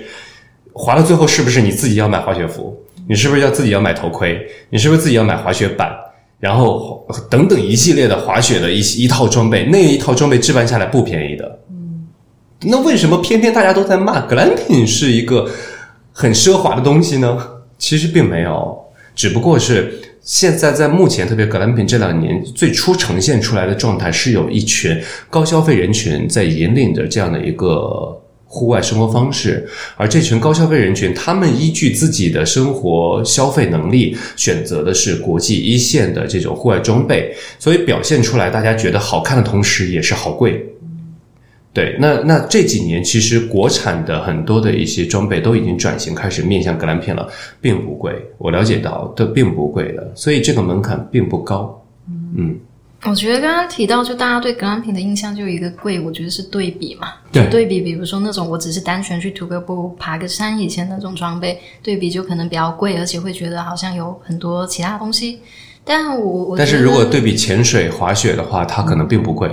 [0.74, 2.76] 滑到最后是不是你自己要买滑雪服？
[3.08, 4.46] 你是不是要自己要买头盔？
[4.70, 5.90] 你是不是自己要买滑雪板？
[6.40, 11.60] 然后等等一系列的滑雪的一一套装备，那一套装备置办下来不便宜的。
[11.72, 12.08] 嗯
[12.62, 15.48] 那为什么偏偏大家都在骂格兰品是一个
[16.20, 17.48] 很奢华的东西呢？
[17.78, 18.76] 其实并没有，
[19.16, 25.00] 只不过是现在在目前，特别格兰品这两年最初呈现出来的状态，是有一群
[25.30, 40.66] 高消费人群在引领着这样的一个户外生活方式，而这群高消费人群，他们依据自己的生活消费能力，选择的是国际一线的这种户外装备，所以表现出来，大家觉得好看的同时，也是好贵。
[41.78, 47.30] 对，那那这几年其实国产的很多的一些装备都已经转型开始面向格兰片了，
[47.62, 48.20] 并不贵。
[48.40, 51.80] 我了解到的并不贵的，所以这个门槛并不高。
[52.36, 52.58] 嗯，
[53.04, 57.10] 我觉得刚刚提到，就大家对格兰品的印象就有一个贵，我觉得是对比嘛。
[57.32, 65.42] 对对比，比如说那种我只是单纯去徒个步、爬个山以前那种装备，对比就可能比较贵，而且会觉得好像有很多其他东西。
[65.86, 69.48] 但我我但是如果对比潜水、滑雪的话，它可能并不贵。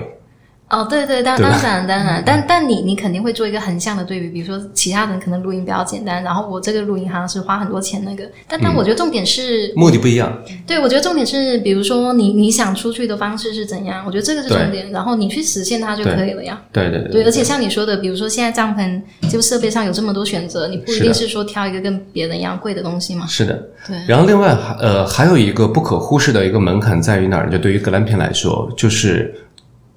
[0.70, 10.36] 哦，对对，当当然当然，但但你你肯定会做一个横向的对比，比如说其他人可能录音比较简单，然后我这个录音好像是花很多钱那个，但但我觉得重点是，目的不一样。
[10.66, 16.60] 对我觉得重点是，比如说你你想出去的方式是怎样，我觉得这个是重点，然后你去实现它就可以了呀。
[16.72, 19.00] 对对对，而且像你说的，比如说现在帐篷
[19.30, 23.26] 就设备上有这么多选择，你不一定是说挑一个跟别人一样贵的东西嘛。
[23.26, 23.54] 是的。
[23.86, 27.50] 对，然后另外还呃还有一个不可忽视的一个门槛在于哪儿？
[27.50, 29.32] 就对于格兰片来说，就是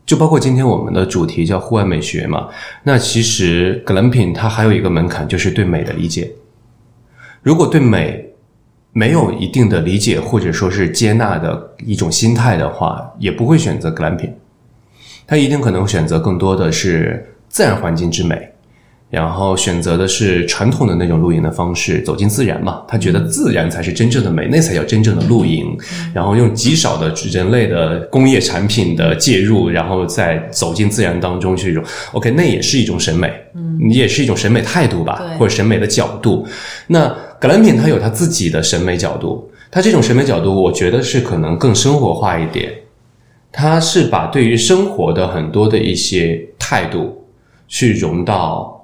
[0.08, 2.48] 就包括今天我们的主题叫户外美学嘛。
[2.84, 6.32] 那其实格兰品它还有一个门槛，就是对美的理解。
[7.44, 8.34] 如果对美
[8.94, 14.34] 没有一定的理解或者说是接纳的一种心态的话，也不会选择格兰品。
[15.28, 18.50] 他一定可能选择更多的是自然环境之美，
[19.10, 22.84] 然后选择的是传统的那种露营的方式，走进自然嘛。
[22.88, 25.78] 他觉得自然才是真正的美，那才叫真正的露营。
[26.14, 36.46] 然后用极少的人类的工业产品的介入，然后再走进自然当中去，一种 OK，那也是一种审美，嗯，你也是一种审美态度吧，或者审美的角度。
[36.88, 37.08] 那
[37.40, 42.74] 格兰品它有它自己的审美角度，它这种审美角度，我觉得是可能更生活化一点。
[43.54, 47.26] 它是把对于生活的很多的一些态度，
[47.68, 48.77] 去融到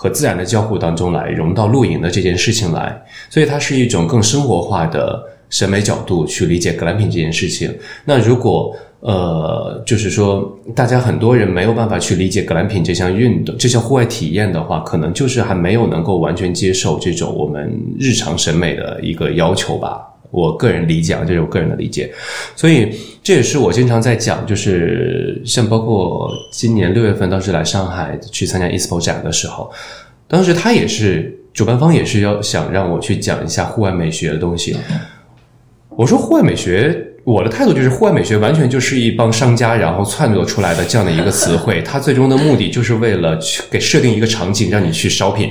[0.00, 7.70] 和自然的交互当中来，融到露营的这件事情来，所以它是一种更生活化的审美角度去理解格兰品这件事情。
[8.06, 20.09] 那如果呃，就是说，大家很多人没有办法去理解格兰品这项运动、这项户外体验的话，可能就是还没有能够完全接受这种我们日常审美的一个要求吧。
[20.30, 22.12] 我个人理解啊，这是我个人的理解，
[22.54, 29.70] 所以这也是我经常在讲，就是像包括今年六月份当时来上海去参加 ESPO 展的时候，
[30.28, 34.76] 当时他也是主办方也是要想让我去讲一下户外美学的东西。
[35.90, 45.50] 我说户外美学，我的态度就是户外美学完全就是一帮商家然后创作出来的这样的一个词汇，它最终的目的就是为了去给设定一个场景让你去 shopping。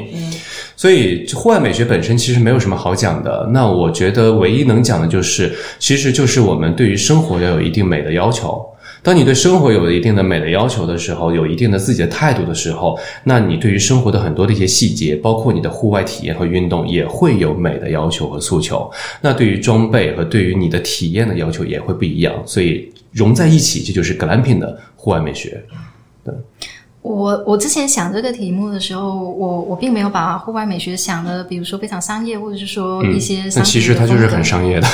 [0.80, 3.46] 所以户外美学本身其实没有什么好讲的。
[3.52, 8.66] 那我觉得唯一能讲的就是，其实就是我们对于生活要有一定美的要求。
[9.04, 18.90] 当你对生活有了一定的美的要求的时候，有一定的自己的态度的时候，那你对于生活的很多的一些细节，包括你的户外体验和运动，也会有美的要求和诉求。
[19.20, 25.62] 那对于装备和对于你的体验的要求也会不一样，所以融在一起，这就是 glamping 的户外美学。
[26.24, 26.34] 对
[27.02, 34.88] 我我之前想这个题目的时候，我我并没有把户外美学想的，比如说非常商业，或者是说一些那商其实它就是很商业的，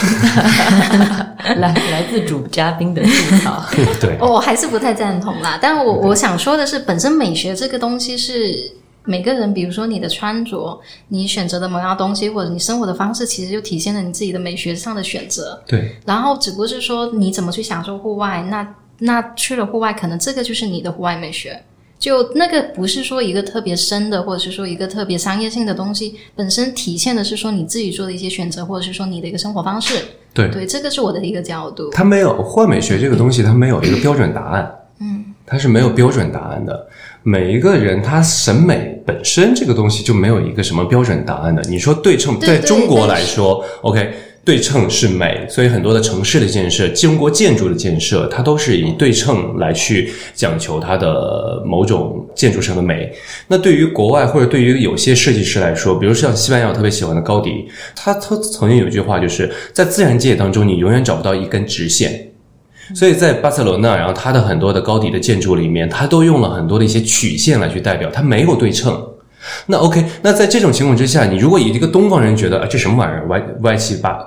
[1.57, 3.65] 来 来自主嘉宾的吐槽。
[3.99, 4.17] 对。
[4.19, 5.57] 我还是不太赞同啦。
[5.59, 8.71] 但我我想说的是，本身美学这个东西是
[9.03, 15.59] 每个人，比如说你的穿着，你选择的某样东西，或者你生活的方式，其实就体现了你自己的美学上的选择。
[15.65, 21.59] 对，然后只不过是说你怎么去享受户外，那那去了户外，可能这个就是你的户外美学。
[22.05, 29.95] 就那个不是说一个特别深的，或者是说一个特别商业性的东西，本身体现的是说你自己做的一些选择，或者是说你的一个生活方式。
[30.31, 31.89] 对对，这个是我的一个角度。
[31.89, 34.71] 它没有换美学这个东西，它没有一个标准答案。
[34.99, 36.87] 嗯，它是没有标准答案的。
[37.23, 41.63] 每一个人他审美本身这个东西就没有一个什么标准答案的。
[41.63, 44.13] 你说对称，在中国对来说，OK，
[44.45, 53.11] 对称是美，所以很多的城市的建设、中国建筑的建设，它都是以对称来去讲求它的某种建筑上的美。
[53.47, 62.31] 那对于国外或者对于有些设计师来说，比如像西班牙我特别喜欢的高迪，他他曾经有一句话，就是在自然界当中，你永远找不到一根直线。
[62.93, 68.95] 所以在巴塞罗那，然后它的很多的高迪的建筑里面，它都用了很多的一些曲线来去代表，它没有对称。
[69.65, 74.19] 那 OK，那在这种情况之下，你如果以一个东方人觉得啊，这什么玩意儿，歪歪七八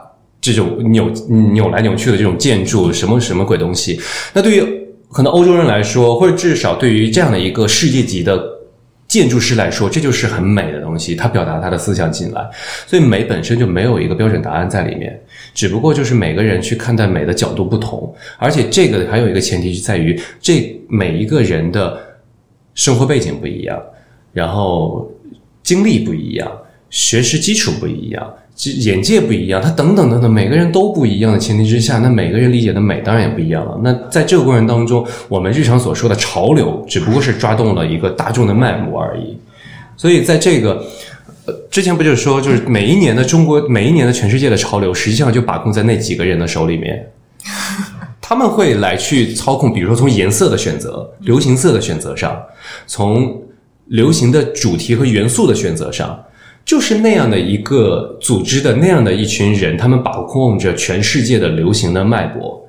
[0.52, 1.10] 这种扭
[1.52, 4.00] 扭来扭去的这种建筑，什么什么鬼东西？
[4.32, 4.62] 那对于
[5.10, 8.42] 可能欧洲人来说，或者至少对于这样的一个世界级的
[9.06, 12.46] 建筑师来说，这就是很美的东西，他表达他的思想进来，
[12.86, 15.18] 所以美本身就没有一个标准答案在里面，
[15.54, 21.98] 只不过就是每个人去看待美的角度不同，而且这个还有一个前提是在于这每一个人的
[22.74, 23.80] 生活背景不一样，
[24.32, 25.10] 然后
[25.62, 26.52] 经历不一样，
[26.90, 28.34] 学识基础不一样。
[28.64, 33.78] 眼界不一样，他等等等等，每个人都不一样的前提之下，那每个人理解的美当然也不一样了。
[33.82, 39.36] 那在这个过程当中，我们日常所说的潮流，只不过是抓动了一个大众的脉搏而已。
[39.96, 40.84] 所以在这个
[41.70, 47.08] 之前不就是说，就是每一年的中国，每一年的全世界的潮流，实际上就把控在那几个人的手里面。
[48.20, 52.38] 他们会来去操控，比如说从颜色的选择、流行色的选择上，
[52.86, 53.40] 从
[53.86, 56.18] 流行的主题和元素的选择上，
[56.68, 62.62] 就是那样的一个组织的那样的一群人，他们把控着全世界的流行的脉搏。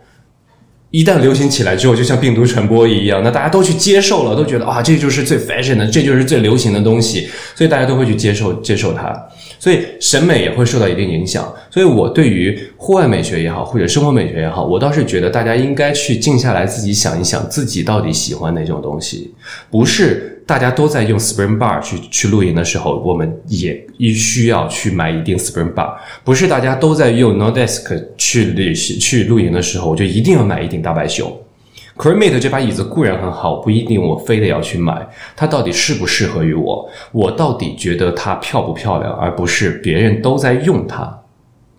[0.89, 9.13] 一旦流行起来之后，就像病毒传播一样，那大家都去接受了，都觉得啊，这就是最 fashion 的，这就是最流行的东西，所以大家都会去接受接受它，
[9.59, 11.53] 所以审美也会受到一定影响。
[11.69, 19.31] 所以我对于户外美学也好，或者生活美学也好，我倒是觉得大家应该去静下来，自己想一想，自己到底喜欢哪种东西，
[19.69, 25.93] 不是大家都在用 Spring Bar 去去露营的时候，我们也一需要去买一定 Spring Bar，
[26.23, 31.31] 不是大家都在用 No Desk 去旅行去露营的时候，我就一定要买一顶大白熊。
[31.97, 35.07] Cremate 这把椅子固然很好，不一定我非得要去买。
[35.35, 36.89] 它到底适不适合于我？
[37.11, 41.18] 我到底觉得它漂不漂亮，而不是别人都在用它。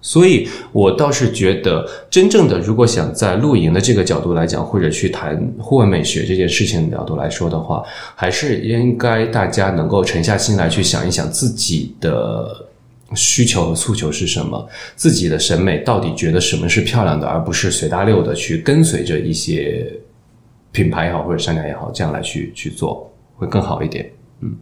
[0.03, 7.85] 所以我倒是觉得，真正的如果想在露营的这个角度来讲，或者去谈户外美学这件事情的角度来说的话，
[8.15, 12.67] 还是应该大家能够沉下心来去想一想自己的
[13.15, 19.93] 需求和诉求是什么，自己的审美到底觉得什么是漂亮的，而不是随大溜的去跟随着一些
[20.73, 24.11] 品牌也好或者商家也好，这样来去去做，会更好一点。
[24.43, 24.57] 嗯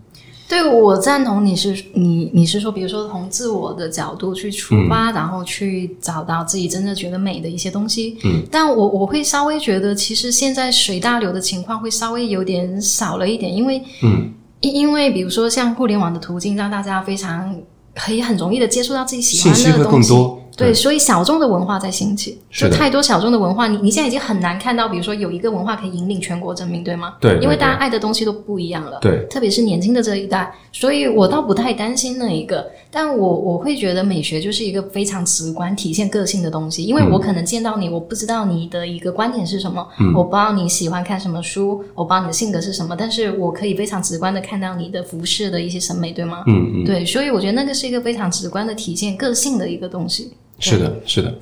[0.48, 8.16] 对，我赞同你是你你是说，比如说从自我的角度去出发，然后去找到自己真的觉得美的一些东西。
[8.24, 17.54] 嗯，但我我会稍微觉得，其实现在水大流的情况会稍微有点少了一点，因为嗯，因因为比如说像互联网的途径，让大家非常
[17.94, 20.08] 可以很容易的接触到自己喜欢信息会的东西。
[20.08, 20.37] 更多。
[20.58, 27.14] 对，所以小众的文化在兴起，是就太多小众的文化，你你现在已经很难看到，比如说有一个文化可以引领全国证明，对吗？
[27.20, 28.98] 对对因为大家爱的东西都不一样了。
[29.00, 32.66] 对特别是年轻的这一代，所以我倒不太担心那一个。
[32.90, 39.86] 但我我会觉得美学就是一个非常直观、体现个性的东西，因为我可能见到你，我不知道你的一个观点是什么，
[40.16, 46.42] 我不知道你喜欢看什么书，我不知道你的性格是什么，但是我可以非常直观的看到你的服饰的一些审美，对吗？
[46.46, 50.32] 嗯嗯，对，所以我觉得那个是一个非常直观的体现个性的一个东西。
[50.58, 51.34] 是的，是的。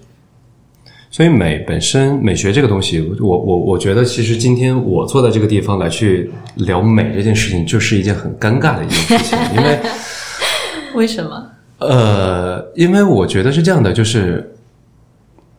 [1.11, 9.81] 所以美本身，美学这个东西，我我我觉得，其实今天我坐在这个地方来去聊美这件事情，就是一件很尴尬的一件事情，因为
[10.95, 11.51] 为什么？
[11.79, 14.55] 呃，因为我觉得是这样的，就是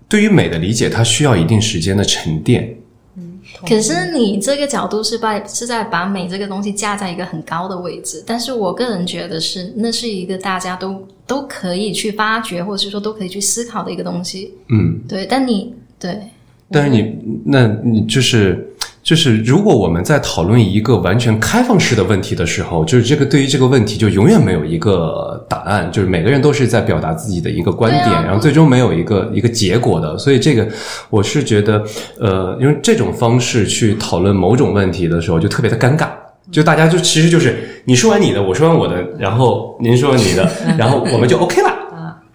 [0.07, 2.75] 对于美的理解，它需要一定时间的沉淀。
[3.65, 14.53] 可是你这个角度是把是在把美这个东西架在一个很高的位置，但是我个人觉得是那是一个大家都都可以去发掘，或者是说都可以去思考的一个东西。
[14.69, 16.21] 嗯，对，但你对，
[16.69, 18.67] 但是你，那你就是
[19.07, 30.17] 就是，如果我们在讨论一个完全开放式的问题的时候，就是这个对于这个问题就永远没有一个答案，就是每个人都是在表达自己的一个观点，啊然后最终没有一个一个结果的。
[30.17, 30.67] 所以这个
[31.09, 31.81] 我是觉得，
[32.19, 36.09] 呃，用这种方式去讨论某种问题的时候，就特别的尴尬。
[36.51, 41.76] 就大家就其实就是你说完你的，我说完我的，然后您说完你的， 然后我们就 OK 了。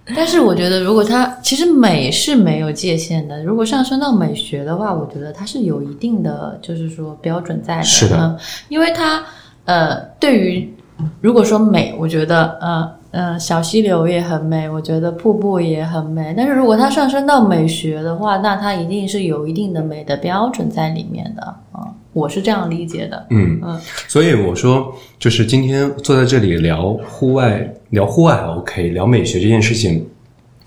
[0.17, 3.43] 但是我觉得，如果它其实美是没有界限的。
[3.45, 7.83] 如果上升到美学的话，我觉得它是有一定的，就是说标准在的。
[7.85, 8.37] 是的嗯，
[8.69, 9.23] 因为它
[9.65, 10.75] 呃，对于
[11.21, 16.35] 如果说美，我觉得呃呃，小溪流也很美，我觉得瀑布也很美。
[16.37, 23.27] 但是如果它上升到美学的话，那它一定是有一定的美的标准在里面的啊、我是这样理解的。
[23.31, 30.07] 嗯嗯，所以我说，就是今天坐在这里聊户外，聊户外还 OK，聊美学这件事情，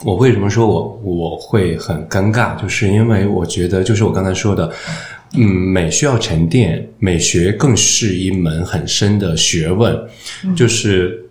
[0.04, 2.60] 我为什么说我我会很尴尬？
[2.62, 4.72] 就是因为我觉得，就是我刚才说的，
[5.34, 9.98] 嗯，美需要沉淀，美学更是一门很深的学问，
[10.56, 11.22] 就是。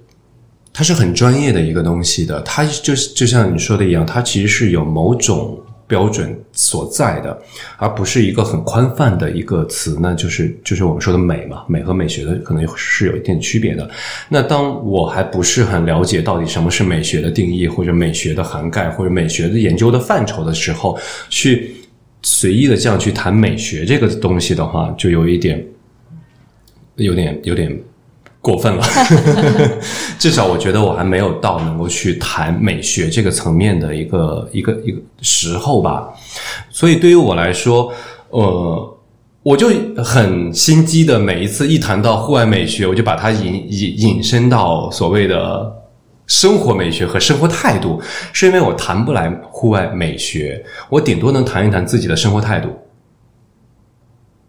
[0.77, 5.57] 它是很专业的一个东西的，它就是就像你说的一样，它其实是有某种
[5.87, 7.39] 标准所在的，
[7.77, 13.89] 而不是一个很宽泛的一个词，那就是就是我们说的美嘛，美和美学的可能是有一定区别的。
[14.29, 21.75] 那当我还不是很了解到底什么是美学的定义，或者美学的涵盖，或者美学的研究的范畴的时候，去
[22.23, 25.63] 随意的这样去谈美学这个东西的话，就有一点，
[26.97, 27.79] 有点有点
[28.45, 28.85] 过分了。
[30.21, 36.11] 至少我觉得我还没有到能够去谈美学这个层面的一个一个一个时候吧。
[36.69, 37.91] 所以对于我来说，
[38.29, 38.97] 呃，
[39.43, 39.69] 我就
[40.03, 45.73] 很心机的，每一次一谈到户外美学，我就把它引引引申到所谓的
[46.27, 48.01] 生活美学和生活态度，
[48.33, 52.69] 是因为我谈不来户外美学，我顶多能谈一谈自己的生活态度。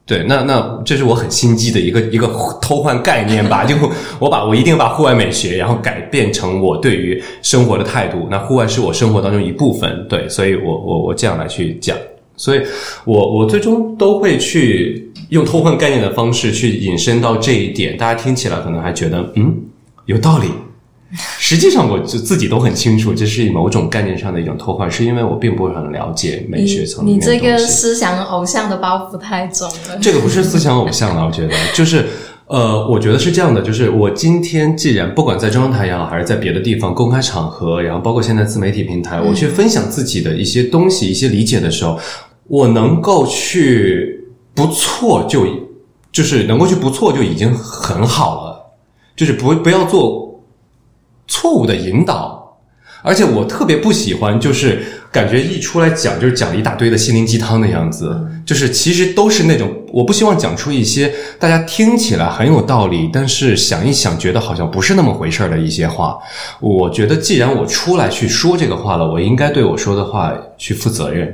[0.08, 2.28] 对，那那这是我很心机的一个一个
[2.62, 3.76] 偷换概念吧， 就
[4.20, 8.28] 我把我一定把户外美学，然后改变成我对于生活的态度。
[8.30, 11.97] 那户外是我生活当中一部分，对，所以我我我这样来去讲，
[12.38, 12.62] 所以
[13.03, 19.56] 我我最终都会去用偷换概念的方式去引申到这一点，大家听起来可能还觉得嗯
[20.06, 20.45] 有道理。
[21.39, 29.97] 实际上，我就自己都很清楚，这是某种概念上的一种偷换，是因为我并不是很了解美学层你面的你这个思想偶像的包袱太重了。
[30.01, 32.06] 这个不是思想偶像了，我觉得就是。
[32.47, 41.99] 呃，我觉得是这样的，就是我今天既然不管在中央台也好，还是在别的地方公开场合，然后包括现在自媒体平台，我去分享自己的一些东西、一些理解的时候，
[42.45, 45.43] 我能够去不错就
[46.12, 48.76] 就是能够去不错就已经很好了，
[49.16, 50.24] 就是不不要做
[51.28, 52.43] 错误的引导。
[53.01, 66.17] 而且我特别不喜欢，就是感觉一出来讲就是讲了一大堆的心灵鸡汤的样子，就是其实都是那种我不希望讲出一些大家听起来很有道理，但是想一想觉得好像不是那么回事儿的一些话。
[66.59, 71.32] 我觉得既然我出来去说这个话了，我应该对我说的话去负责任，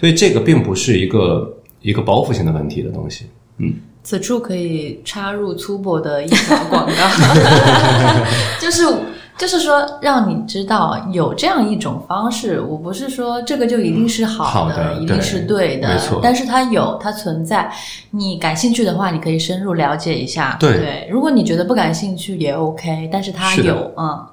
[0.00, 3.26] 所以这个并不是一个一个包袱性的问题的东西。
[3.58, 3.72] 嗯
[4.04, 6.92] 此处可以插入粗博的一条广告，
[8.60, 8.82] 就是
[9.38, 17.72] 就是说让你知道有这样一种方式，我不是说这个就一定是好好的一定是对的，没错但是它有它存在，
[18.10, 20.56] 你感兴趣的话，你可以深入了解一下。
[20.60, 24.24] 对如果你觉得不感兴趣也 OK，但是它有，嗯，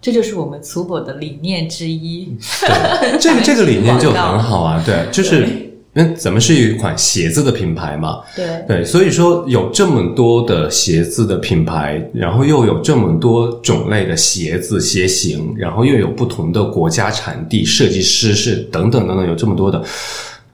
[0.00, 2.34] 这就是我们粗博的理念之一。
[2.60, 19.82] 对，这个这个理念就很好啊，对，就是因为咱们是一款鞋子的品牌嘛，对，对，所以说有这么多的鞋子的品牌，然后又有这么多种类的鞋子鞋型，然后又有不同的国家产地、设计师是等等等等，有这么多的，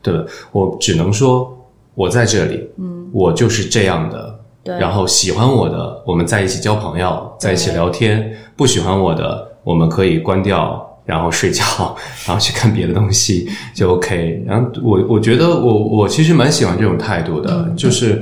[0.00, 0.24] 对吧？
[0.52, 1.54] 我只能说
[1.94, 4.34] 我在这里，嗯，我就是这样的。
[4.64, 4.78] 对。
[4.78, 8.22] 然后喜欢我的，我们在一起交朋友，在一起聊天；
[8.56, 11.96] 不喜欢我的，我们可以关掉，然后睡觉，
[12.26, 14.42] 然后去看别的东西就 OK。
[14.46, 18.20] 然后我我觉得我我其实蛮喜欢这种态度的，就是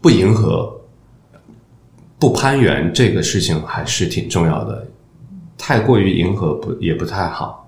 [0.00, 0.80] 不迎合、
[2.18, 4.86] 不攀援这个事情还是挺重要的。
[5.58, 7.65] 太过于迎合不也不太好。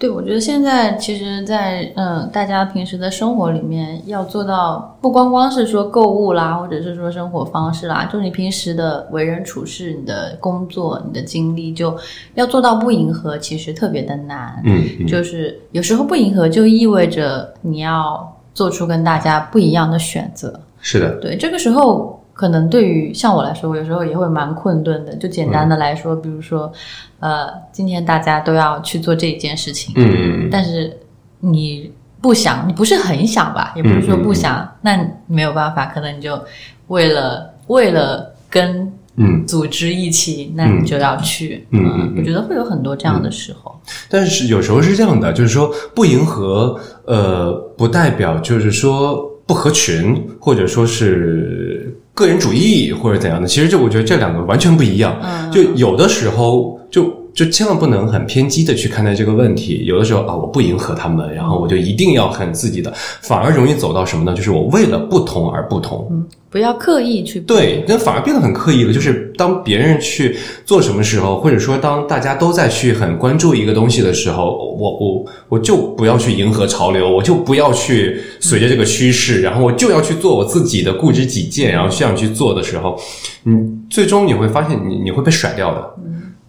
[0.00, 11.94] 对，我觉得现在其实在，嗯，大家平时的生活里面要做到，不光光是说购物啦，或者是说生活方式啦，就是你平时的为人处事、你的工作、你的经历，就
[12.32, 14.58] 要做到不迎合，其实特别的难。
[14.64, 20.58] 嗯嗯，就是有时候不迎合，就意味着你要做出跟大家不一样的选择。
[20.80, 25.14] 是的，对，这个时候可能对于像我来说，我有时候也会蛮困顿的。
[25.16, 26.72] 就简单的来说，比如说，
[27.18, 30.96] 呃，今天大家都要去做这一件事情，嗯，但是
[31.40, 33.74] 你不想，你不是很想吧？
[33.76, 36.42] 也不是说不想，那没有办法，可能你就
[36.86, 41.66] 为了为了跟嗯，组织一起，那你就要去。
[41.72, 43.78] 嗯嗯嗯我觉得会有很多这样的时候。
[44.08, 51.69] 但是有时候是这样的，就是说不迎合，呃，不代表就是说不合群，或者说是
[52.14, 53.46] 个人主义或者怎样的。
[53.46, 55.18] 其实就我觉得这两个完全不一样。
[55.22, 59.84] 嗯就有的时候就就千万不能很偏激的去看待这个问题。
[59.84, 64.34] 有的时候啊，我不迎合他们，然后我就一定要很自己的，反而容易走到什么呢？
[64.34, 66.08] 就是我为了不同而不同。
[66.10, 68.92] 嗯不要刻意去对，那反而变得很刻意了。
[68.92, 82.98] 就是当别人去做什么时候，或者说当大家都在去很关注一个东西的时候，我我我就不要去迎合潮流，我就不要去随着这个趋势，然后我就要去做我自己的固执己见，然后这样去做的时候，
[83.44, 83.54] 你，
[83.88, 85.94] 最终你会发现你你会被甩掉的。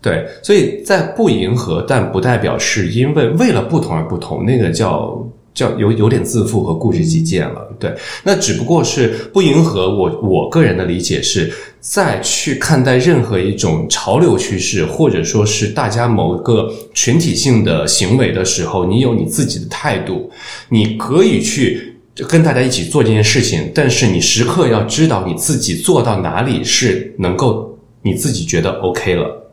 [0.02, 5.24] 对，所以在不迎合，但不代表是因为为了不同而不同，那个叫
[5.54, 7.68] 叫有有点自负和固执己见了。
[7.80, 7.94] 对，
[8.24, 20.32] 那只不过是不迎合我我个人的理解是，在去看待任何一种潮流趋势，或者说是大家某个群体性的行为的时候，你有你自己的态度，
[20.70, 21.88] 你可以去。
[22.28, 29.51] 跟大家一起做这件事情，但是你时刻要知道你自己做到哪里是能够你自己觉得 OK 了，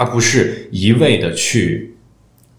[0.00, 1.92] 而不是一味的去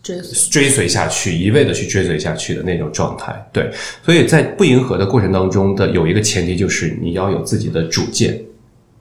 [0.03, 0.49] 追随。
[0.51, 3.33] 追随下去，一味的去追随下去的那种状态。
[3.51, 3.67] 对，
[4.05, 8.39] 所以在不迎合的过程当中的有一个前提就是你要有自己的主见，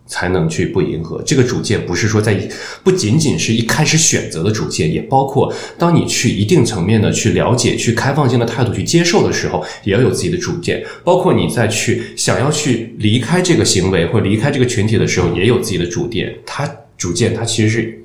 [0.07, 1.23] 才能去不迎合。
[1.27, 2.35] 这个主见不是说在
[2.83, 10.83] 不仅仅是一开始选择的主见，也包括当你去一定层面的去了解、去开放性的态度去接受的时候，也要有自己的主见。
[11.05, 16.35] 包括你在去想要去离开这个行为或离开这个群体的时候，也有自己的主见。
[16.47, 16.67] 它
[16.97, 18.00] 主见它其实是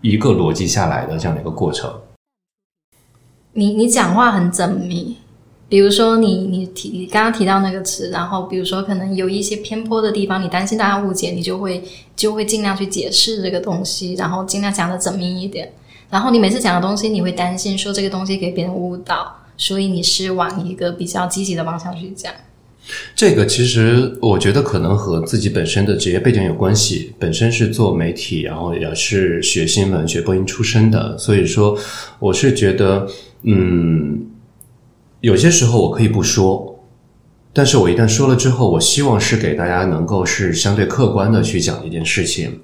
[0.00, 1.92] 一个逻辑下来的这样的一个过程。
[3.52, 5.16] 你你讲话很缜密，
[5.68, 11.82] 比如说你你提你刚刚提到那个词，然后比如说可能有一些偏颇的地方，你担心大家误解，你就会
[12.14, 15.72] 就会尽量去解释这个东西，然后尽量讲的缜密一点。
[16.08, 22.32] 然后你每次讲的东西，你会担心说这个东西给别人误导，所以你是往一个比较积极的方向去讲。
[23.14, 31.78] 这个其实我觉得可能和自己本身的职业背景有关系，本身是做媒体，然后也是学新闻、学播音出身的，所以说
[32.18, 33.06] 我是觉得，
[33.42, 34.26] 嗯，
[35.20, 36.67] 有些时候我可以不说，
[37.58, 42.56] 但是我一旦说了之后，我希望是给大家能够是相对客观的去讲一件事情，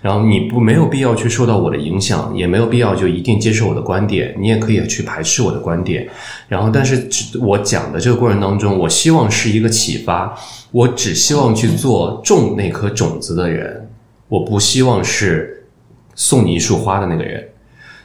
[0.00, 6.08] 然后你不没有必要去受到我的影响，也没有必要就一定接受我的观点，你也可以去排斥我的观点。
[6.48, 10.36] 然后，但是我讲的这个过程当中，我希望是一个启发，
[10.72, 13.88] 我只希望去做种那颗种子的人，
[14.26, 15.68] 我不希望是
[16.16, 17.48] 送你一束花的那个人，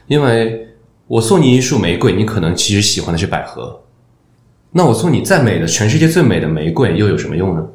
[0.06, 0.68] 因为
[1.08, 3.82] 我送你一束玫瑰，你可能其实喜欢的是百合，
[4.78, 7.66] 那我送你再美的全世界最美的玫瑰又有什么用呢？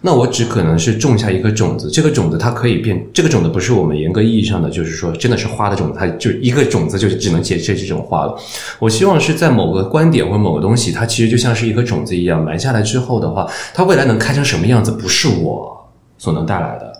[0.00, 8.34] 那我只可能是种下一颗种子，这个种子它可以变，这个种子不是我们严格意义上的，就是说真的是花的种子，它就一个种子就只能结这这种花了。
[8.78, 16.90] 我希望是在某个观点或某个东西，它其实就像是一颗种子一样埋下来之后的话，它未来能开成什么样子，不是我所能带来的，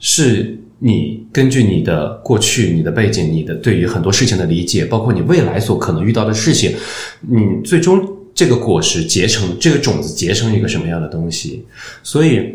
[0.00, 6.74] 是你根据你的过去、你的背景、你的对于很多事情的理解，包括你未来所可能遇到的事情，
[7.20, 8.02] 你最终。
[8.34, 11.64] 这个果实结成这个种子结成一个什么样的东西？
[12.02, 12.54] 所以，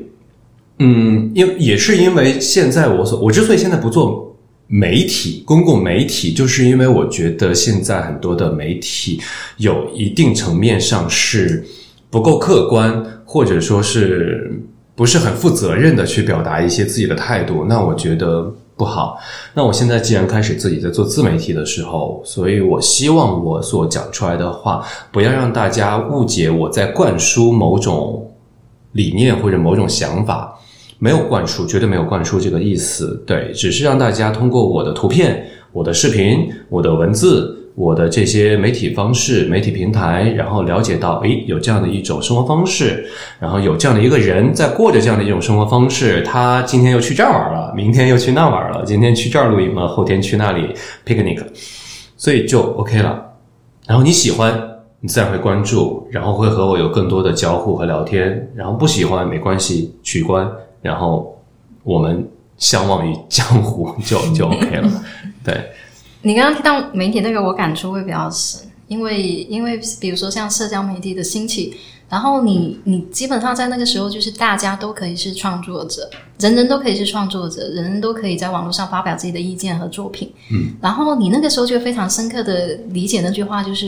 [0.80, 9.22] 嗯，因也是因为现在我所我之所以现在不做媒体公共媒体，就是因为我觉得现在很多的媒体
[9.58, 11.64] 有一定层面上是
[12.10, 14.52] 不够客观，或者说是
[14.96, 17.66] 不是很负责任的去表达一些自己的态度。
[17.68, 18.54] 那我觉得。
[18.80, 19.20] 不好，
[19.54, 28.26] 那我现在既然开始自己在做自媒体的时候，所以我希望我所讲出来的话，不要让大家误解我在灌输某种
[28.94, 30.58] 理念或者某种想法，
[30.98, 33.22] 没有灌输，绝对没有灌输这个意思。
[33.28, 37.59] 对，只是让大家通过我的图片、我的视频、我的文字。
[37.80, 43.06] 我的这些媒体方式、媒体平台，然后了解到，诶，有这样的一种生活方式，
[43.40, 50.76] 然后有这样的一个人在过着这样的一种生活方式，他今天又去这儿玩了，明天又去那玩了，今天去这儿露营了，后天去那里
[51.06, 51.42] picnic，
[52.18, 53.26] 所以就 OK 了。
[53.88, 54.62] 然后你喜欢，
[55.00, 58.52] 你自然会关注，然后会和我有更多的交互和聊天。
[58.56, 60.46] 然后不喜欢没关系，取关，
[60.82, 61.34] 然后
[61.86, 62.28] 我们
[62.58, 64.90] 相忘于江湖，就就 OK 了。
[65.46, 65.56] 对。
[66.22, 71.76] 你刚刚提到媒体那个，我感触会比较深，因为因为比如说像社交媒体的兴起，
[72.10, 76.10] 然后你你基本上在那个时候就是大家都可以是创作者，
[76.40, 80.32] 人人都可以是创作者，人人都可以在网络上发表自己的意见和作品。
[80.52, 83.88] 嗯，然后你那个时候就非常深刻的理解那句话，就是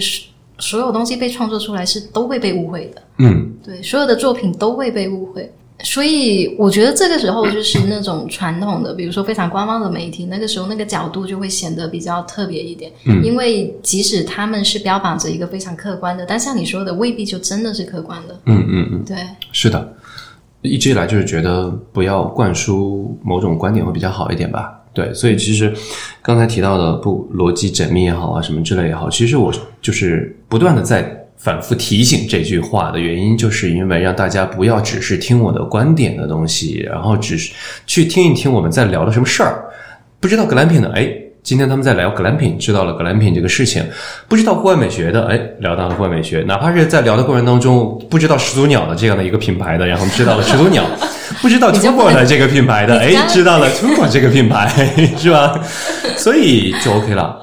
[0.59, 3.01] 所有东西被创作出来是都会被误会的。
[3.17, 5.51] 嗯对，所有的作品都会被误会，
[5.83, 12.91] 所以我觉得这个时候就是那种传统的，比如说非常官方的媒体，那个时候那个角度就会显得比较特别一点。
[13.05, 18.39] 嗯因为即使他们是标榜着一个非常客观的，但像你说的，未必就真的是客观的。
[18.45, 19.17] 嗯嗯嗯，对，
[19.51, 19.93] 是的，
[20.61, 24.77] 一直以来就是觉得不要灌输某种观点会比较好一点吧。
[24.93, 25.73] 对，所以其实
[26.21, 37.51] 刚才提到的不逻辑缜密也好啊，什么之类也好，其实我就是不断的在反复提醒这句话的原因，就是因为让大家不要只是听我的观点的东西，然后只是
[37.87, 39.65] 去听一听我们在聊的什么事儿。
[40.19, 41.11] 不知道格兰品的，哎，
[41.41, 43.81] 今天他们在聊格兰品，知道了格兰品这个事情；
[44.27, 46.43] 不知道户外美学的，哎，聊到了户外美学。
[46.47, 50.83] 哪怕是在聊的过程当中，不知道始祖鸟的这样的一个品牌的，然后知道了始祖鸟；
[51.41, 54.67] 不知道 Tubo 的这个品牌的，哎知道了 Tubo 这个品牌，
[55.17, 55.59] 是吧？
[56.17, 57.41] 所以就 OK 了。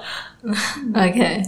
[0.94, 1.42] OK，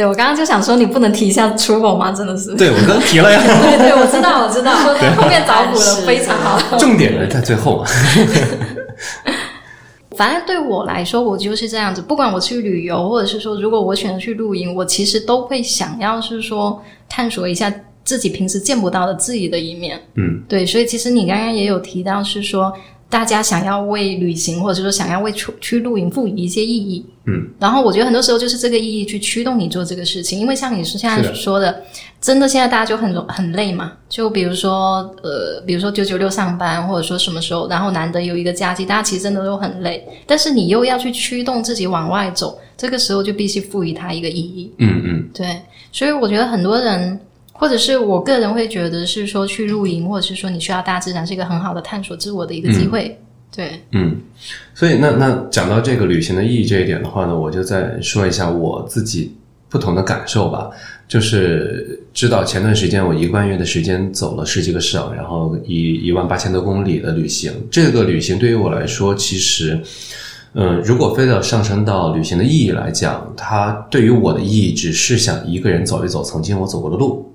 [0.00, 2.10] 对我刚刚就想说，你不能提一下 Trouble 吗？
[2.10, 2.54] 真的是。
[2.54, 6.78] 对我刚提了呀， 对对，我知道，我知道，后面找补了非常好。
[6.78, 7.84] 重点的在最后。
[10.16, 12.00] 反正对我来说，我就是这样子。
[12.00, 17.70] 不管我去旅游，或者是说，如果我选择去露营，我其实都会想要是说探索一下
[18.02, 20.00] 自己平时见不到的自己的一面。
[20.14, 22.72] 嗯，对，所以其实你刚刚也有提到，是说
[23.10, 27.04] 大家想要为旅行，或者是说想要为出去露营赋予一些意义。
[27.26, 31.82] 嗯，然后我觉得很多时候就是这个意义去驱动你做这个事情，因为像你是现在说的，
[32.20, 33.92] 真的现在大家就很很累嘛。
[34.08, 44.72] 就比如说呃，比如说九九六上班，或者说什么时候，然后难得有一个假期，大家其实真的都很累，但是你又要去驱动自己往外走，这个时候就必须赋予它一个意义。
[44.78, 47.20] 嗯嗯对，所以我觉得很多人，
[47.60, 53.14] 或者是我个人会觉得是说去露营，或者是说你需要大自然是一个很好的探索自我的一个机会。
[53.54, 54.16] 对，嗯，
[54.74, 59.34] 所以那那讲到这个旅行的意义这一点的话呢，我就再说一下我自己
[59.68, 60.70] 不同的感受吧。
[61.06, 67.52] 就是知道前段时间我一个半月的时间走了十几个省，然后一一万八千多公里的旅行。
[67.70, 69.78] 这个旅行对于我来说，其实，
[70.54, 77.26] 嗯，如果非得上升到旅行的意义来讲，它对于我的意义只是想一个人走一走曾经我走过的路。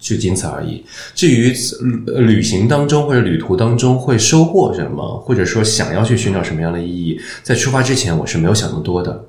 [0.00, 0.82] 就仅此而已。
[1.14, 1.52] 至于
[2.06, 9.24] 旅行当中或者旅途当中会收获什么，或者说想要去寻找什么样的意义，在出发之前我是没有想那么多的。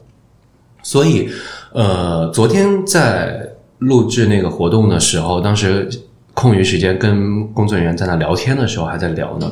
[0.82, 1.30] 所以，
[1.74, 3.48] 呃，昨天在
[3.80, 5.88] 录制那个活动的时候，当时
[6.34, 9.52] 空余时间跟工作人员在那聊天的时候，还在聊呢，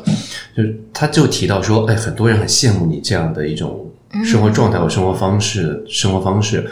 [0.56, 0.64] 就
[0.94, 3.88] 他就提到说，哎，很多人很羡慕你这样的一种
[4.24, 6.68] 生活状态和生活方式，生活方式。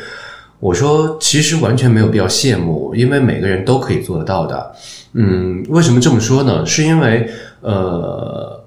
[0.59, 4.75] 我说，其实完全没有必要羡慕，因为每个人都可以做得到的。
[5.13, 6.65] 嗯，为什么这么说呢？
[6.65, 7.29] 是因为
[7.61, 8.63] 呃，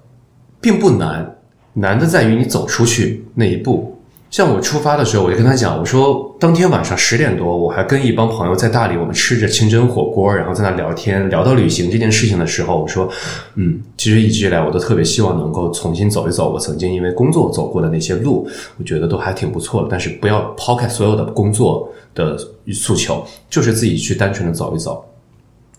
[0.60, 1.36] 并不难，
[1.72, 3.99] 难的在于你走出去那一步。
[4.30, 13.10] 像我出发的时候，我就跟他讲，我说当天晚上十点多，我还跟一帮朋友在大理，我们吃着清真火锅，然后在那聊天，聊到旅行这件事情的时候，我说，
[13.56, 19.88] 嗯，其实一直以来我都特别希望能够重新走一走我曾经因为工作走过的那些路，我觉得都还挺不错的。
[19.90, 22.38] 但是不要抛开所有的工作的
[22.72, 25.04] 诉求，就是自己去单纯的走一走。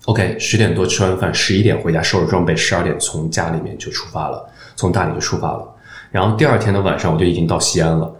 [0.05, 4.45] OK，十点多吃完饭，十一点回家收拾装备，十二点从家里面就出发了，
[4.75, 5.65] 从大理就出发了。
[6.11, 8.13] 然后第二天的晚上我就已经到西安了。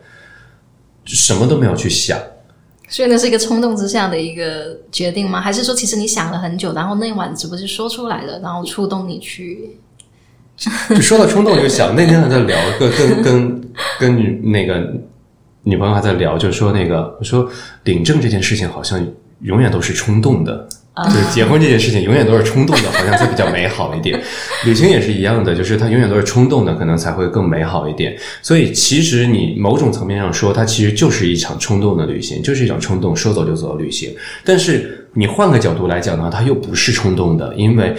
[1.06, 2.20] 什么都没有去想，
[2.88, 5.42] 所以那是一个冲动之下的一个决定吗？
[5.42, 9.78] 还是说其实你想了很久，然后那晚只不过是说出来了，然后触动你去？
[10.90, 13.62] 就说到冲动就想，那天还在聊，跟跟跟
[14.00, 14.94] 跟女那个
[15.64, 17.50] 女朋友还在聊，就说那个我说
[17.86, 19.04] 领证这件事情好像
[19.42, 20.70] 永远都是冲动的。
[21.06, 24.22] 就是结婚这件事情永远都是冲动的，好像才比较美好一点。
[24.66, 28.16] 旅行也是一样的，就是它永远都是冲动的，可能才会更美好一点。
[28.42, 34.14] 所以其实你某种层面上说，它其实就是一场冲动的旅行，就是一场冲动说走就走的旅行。
[34.44, 37.96] 但是你换个角度来讲呢，它又不是冲动的，因为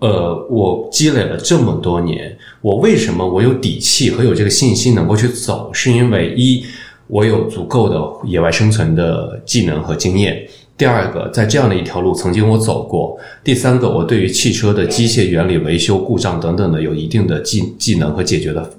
[0.00, 5.70] 呃，我积累了这么多年，我为什么我有底气和有这个信心能够去走？
[5.72, 6.66] 是因为一
[7.06, 10.44] 我有足够的野外生存的技能和经验。
[10.80, 13.14] 第二个，在这样的一条路，曾经我走过；
[13.44, 18.70] 第三个，我对于汽车的机械原理、维修、故障等等的有一定的技技能和解决的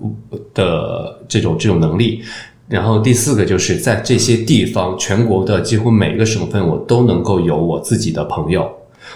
[0.52, 2.24] 的这种这种能力。
[2.68, 8.68] 然后第四个，就是在这些地方，全国的几乎每个省份，我都能够有我自己的朋友。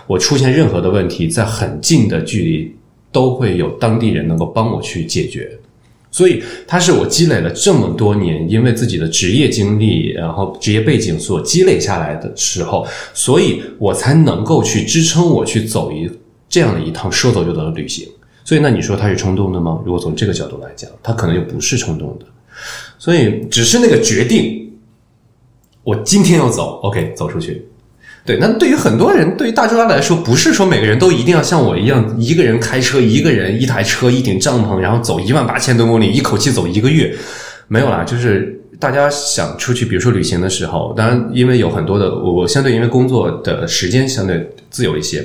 [0.06, 2.76] 我出现任何的问题，在很近的距离
[3.12, 5.50] 都会有当地人能够帮我去解决。
[6.16, 16.10] 所以它是我积累了这么多年，因为自己的职业经历，然后职业背景所积累下来的时候，所以我才能够去支撑我去走一
[16.48, 18.08] 这样的一趟说走就走的旅行。
[18.46, 19.82] 所以，那你说它是冲动的吗？
[19.86, 22.26] 如果从这个角度来讲，它可能就不是冲动的。
[22.98, 24.72] 所以，只是那个决定，
[25.84, 27.68] 我今天要走，OK，走出去。
[28.26, 37.16] 对，那对于很多人，对于大家来说，不是说每个人都一定要像我一样，一个人开车，一个人一台车，一顶帐篷，然后走一万八千多公里，一口气走一个月，
[37.68, 38.04] 没有啦。
[38.04, 45.24] 就是大家想出去，比如说旅行的时候，当然因为有很多的，我相对因为工作的时间相对自由一些。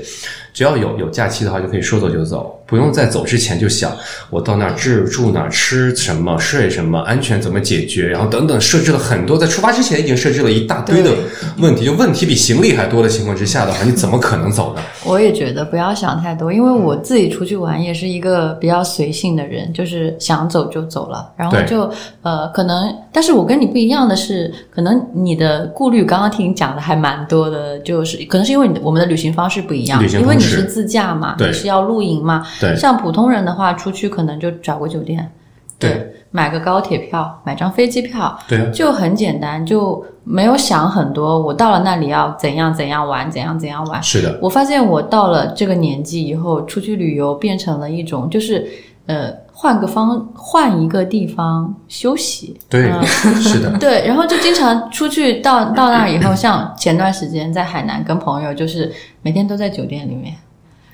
[0.53, 3.93] 只要有有假期的话，就可以说走就走，不用在走之前就想
[4.31, 11.11] 我到那儿住住哪儿吃什么睡什么安全怎么解决，然后等等设置了很多，在出发之前已经设置了一大堆的
[11.59, 14.83] 问题，就问题比行李还多的情况之下的话，你怎么可能走呢？
[15.05, 21.91] 我也觉得不要想太多，因为我自己出去玩也是一个比较随性的人，就是想走就走了，然后就
[22.23, 30.37] 呃可能，但是我跟你不一样的是，可能你的顾虑刚刚听你讲的还蛮多的，就是可能是因为你的我们的旅行方式不一样，因为。
[30.41, 31.37] 你是自驾嘛？
[31.39, 32.47] 你是要露营嘛？
[32.61, 35.33] 对，像普通人的话，出去可能就找个酒店，
[35.79, 41.41] 对，买个高铁票，买张飞机票，对，就很简单，就没有想很多。
[41.41, 44.03] 我到了那里要怎样怎样玩，怎样怎样玩。
[44.03, 48.69] 是的，我发现我到了这个年纪以后，出去旅游变成了一种，就是
[49.07, 52.59] 呃，换个方，换一个地方休息。
[52.69, 52.93] 对，
[53.41, 58.93] 是的， 对，然后就经常出去到到那以后，像前段时间在海南跟朋友就是。
[59.23, 60.35] 每天都在酒店里面，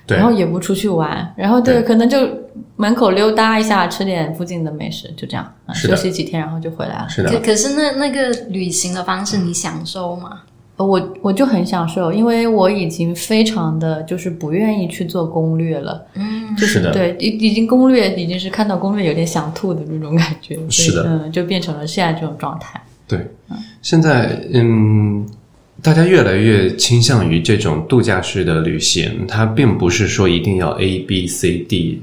[0.08, 2.18] 然后也不出去玩，然后对，可能就
[2.76, 7.08] 门口溜达一下，吃点附近的美食，就这样，休息几天，然后就回来了。
[7.08, 7.30] 是的。
[7.30, 10.42] 可可是那那个旅行的方式，你享受吗？
[10.76, 16.06] 我我就很享受，因为我已经非常的就是不愿意去做攻略了。
[16.14, 20.58] 嗯，就是对，已已经攻略已经是看到攻略有点想吐的那种感觉。
[20.68, 22.80] 是的，嗯，就变成了现在这种状态。
[23.08, 23.26] 对，
[23.82, 25.26] 现在嗯。
[25.86, 32.02] 大家越来越倾向于这种度假式的旅行，它并不是说一定要 A B C D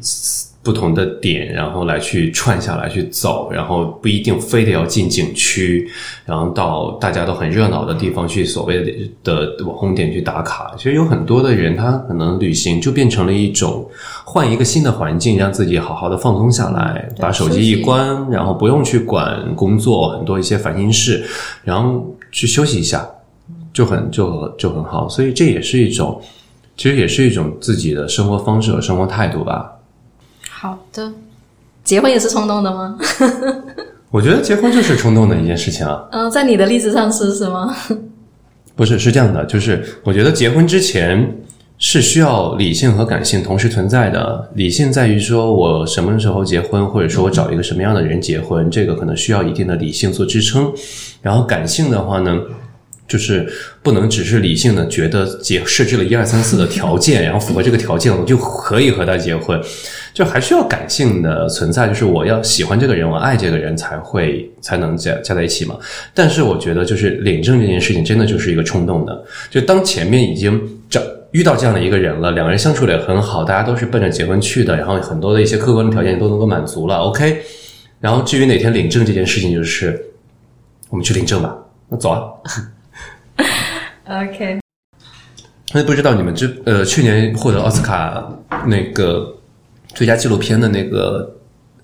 [0.64, 5.86] 不同的点，然后来去串下来去走，然后不一定非得要进景区，
[6.24, 10.74] 然后到大家都很热闹的地方去所谓的网红点去打卡。
[10.78, 13.86] 其实有很多的人，他可能旅行就变成了一种
[14.24, 21.26] 换一个新的环境，让自己好好的放松下来，把手机一关，然后不用去管工作很多一些烦心事，
[21.66, 23.06] 然后去休息一下。
[23.74, 26.22] 就很就就很好，所以这也是一种，
[26.78, 29.72] 其实也是一种自己的生活方式和生活态度吧。
[30.50, 31.12] 好的，
[31.84, 32.98] 结婚也是冲动的吗？
[34.12, 36.08] 我觉得结婚就是冲动的一件事情啊。
[36.12, 37.76] 嗯，在你的例子上是是吗？
[38.76, 41.36] 不是，是这样的，就是我觉得结婚之前
[41.80, 44.52] 是需要理性和感性同时存在的。
[44.54, 50.72] 理性在于说我什么时候结婚，或者说我找一个什么样的人结婚，这个可能需要一定的理性做支撑。
[51.22, 52.40] 然后感性的话呢？
[53.14, 53.48] 就是
[53.84, 59.62] 不能只是理性的觉得结设置了一二三四的条件，然后符合这个条件我就可以和他结婚，
[60.16, 65.78] 就还需要感性的存在，就是我要喜欢这个人，我爱这个人才会才能加加在一起嘛。
[66.12, 70.60] 但是我觉得就是领证这件事情真的就是一个冲动的，就当前面已经
[70.90, 71.00] 找
[71.34, 77.42] 遇到这样的一个人了，两个人相处的也很好，大家都是奔着结婚去的，然后很多的一些客观的条件都能够满足了，OK。
[78.00, 80.04] 然后至于哪天领证这件事情，就是
[80.90, 81.56] 我们去领证吧，
[81.88, 82.20] 那走啊。
[84.06, 84.60] OK，
[85.74, 88.24] 那不知道你们知呃，去年获得奥斯卡
[88.66, 89.34] 那个
[89.96, 91.36] 最佳纪录片的那个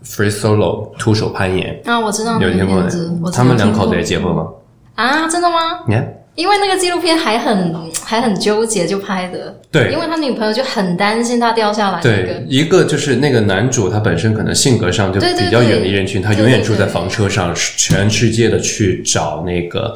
[0.06, 2.90] Free Solo 徒手攀岩啊，我知道有听过的，
[3.32, 4.48] 他们两口子也结婚吗？
[4.96, 5.80] 啊，真的吗？
[5.88, 7.74] 你看，因为那个纪录片还很
[8.04, 12.02] 还很纠结，就拍的对，因为他女朋友就很担心他掉下来。
[12.02, 19.96] 对，一个就是那个男主他本身可能性格上就比较远离人群，他永远住在房车上，全世界的去找那个。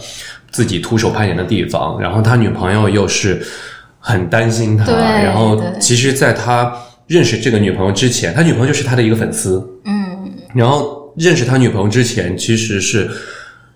[0.54, 3.46] 自己徒手攀岩的地方，然后他女朋友又是
[4.00, 6.72] 很担心他，然后其实，在他
[7.08, 13.10] 认识这个女朋友之前，他女朋友就是他的一个粉丝，嗯，然后认识他女朋友之前，其实是，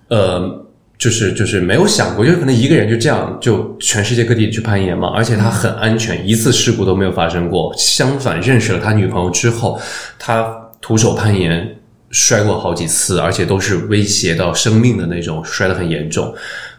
[0.09, 0.65] 呃，
[0.97, 7.73] 就是就是没有想过，就是可能一个人就这样就全世界各地去攀岩嘛，而且他很安全，一次事故都没有发生过。
[7.77, 9.79] 相反，认识了他女朋友之后，
[10.19, 10.47] 他
[10.79, 11.67] 徒手攀岩
[12.11, 16.33] 摔过好几次，而且都是威胁到生命的那种，摔得很严重。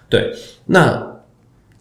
[0.09, 0.33] 对，
[0.67, 1.07] 那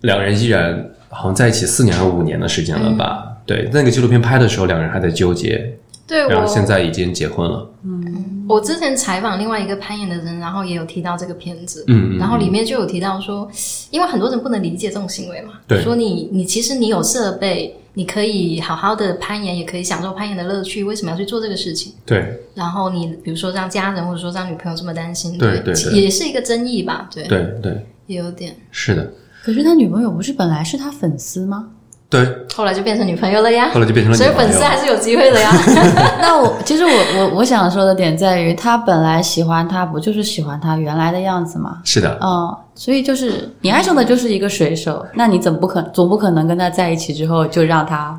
[0.01, 3.37] 两个人依然好像在一起四年还是五年的时间了吧？
[3.45, 5.73] 对，那个纪录片拍的时候，两个人还在纠结。
[6.05, 7.69] 对，然后现在已经结婚了。
[7.83, 11.83] 嗯，我之前采访另外一个攀岩的人，然后也有提到这个片子。
[11.87, 13.49] 嗯，然后里面就有提到说，
[13.91, 17.75] 因为很多人不能理解这种行为嘛，对，说你你其实你有设备。
[17.93, 21.93] 你可以好好的攀岩，也可以享受攀岩的乐趣，为什么要去做这个事情？
[22.05, 27.09] 对然后你比如说让家人或者说让女朋友这么担心，对对对也是一个争议吧？
[27.11, 28.55] 对，对对，也有点。
[28.71, 29.07] 是的，
[29.43, 31.67] 可是他女朋友不是本来是他粉丝吗？
[32.09, 35.51] 对，后来就变成女朋友了呀，后来就变成了所以女朋友粉丝还是有机会的呀。
[36.21, 41.81] 那我其实我我我想说的点在于，他本来喜欢他，不就是喜欢他原来的样子吗？
[41.83, 48.17] 是的，嗯，所以就是你爱上的就是一个水手，那你怎么不可总不可能跟他在一起之后就让他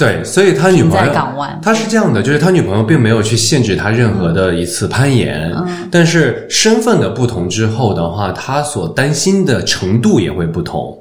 [0.00, 1.12] 对，所以他女朋友？
[1.60, 10.98] 他是这样的，就是他女朋友并没有去限制他任何的一次攀岩，嗯但是身份的不同之后的话，他所担心的程度也会不同。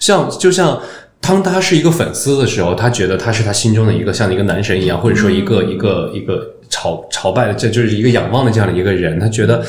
[0.00, 0.80] 像就像
[1.20, 9.62] 当他是一个粉丝的时候，他觉得他是他心中的一个像一个男神一样，或者说一个、一个一个朝朝拜的，这就是一个仰望的这样的一个人，他觉得。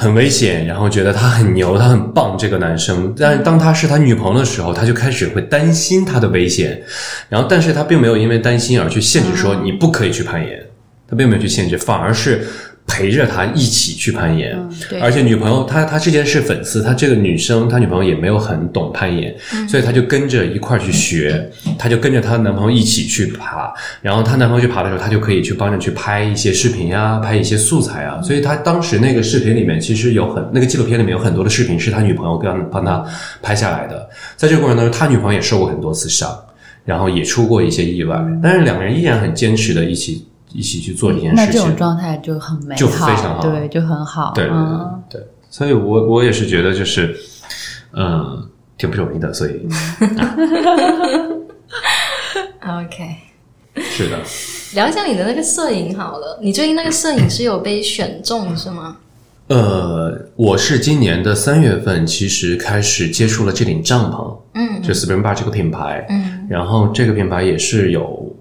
[0.00, 3.12] 很危险，然后觉得他很牛，他很棒，这个男生。
[3.18, 6.80] 但是当他是他女朋友的时候，他就开始会担心他的危险，
[7.28, 10.64] 然后但是他并没有因为担心而去限制说你不可以去攀岩，
[11.10, 12.46] 他并没有去限制，反而是
[12.88, 14.56] 陪着他一起去攀岩。
[14.90, 19.32] 嗯，而且女朋友，她她之前是粉丝，她这个女生，她女朋友也没有很懂攀岩，
[19.68, 23.72] 所以她就跟着一块儿去学，她就跟着她男朋友一起去爬，
[24.02, 28.20] 然后她男朋友去爬的时候，她就可以去帮着去拍一些视频呀，拍一些素材啊。
[28.22, 33.04] 所以她当时那个视频里面，其实有很那个纪录片里面有很多的视频是她女朋友帮帮她
[33.42, 34.08] 拍下来的。
[34.36, 36.28] 在这个过程当中，他女朋友也受过很多次伤，
[36.84, 41.46] 然后也出过一些意外，但是两个人依然很坚持的一起一起去做一件事情。
[41.46, 41.76] 那这种。
[41.76, 43.42] 状态就很美好，就非常好。
[43.42, 47.16] 对，就很好，对对嗯，对，所以我我也是觉得就是，
[47.92, 49.52] 嗯，挺不容易的，所以
[52.60, 53.16] OK，
[53.76, 54.18] 是的，
[54.74, 56.38] 聊一下你的那个摄影好了。
[56.42, 58.96] 你最近那个摄影是有被选中是吗？
[59.48, 64.82] 呃，我是今年的三月份其实开始接触了这顶帐篷，嗯。
[64.82, 66.46] 就 Spring Bar 这个品牌，嗯。
[66.50, 68.36] 然后这个品牌也是有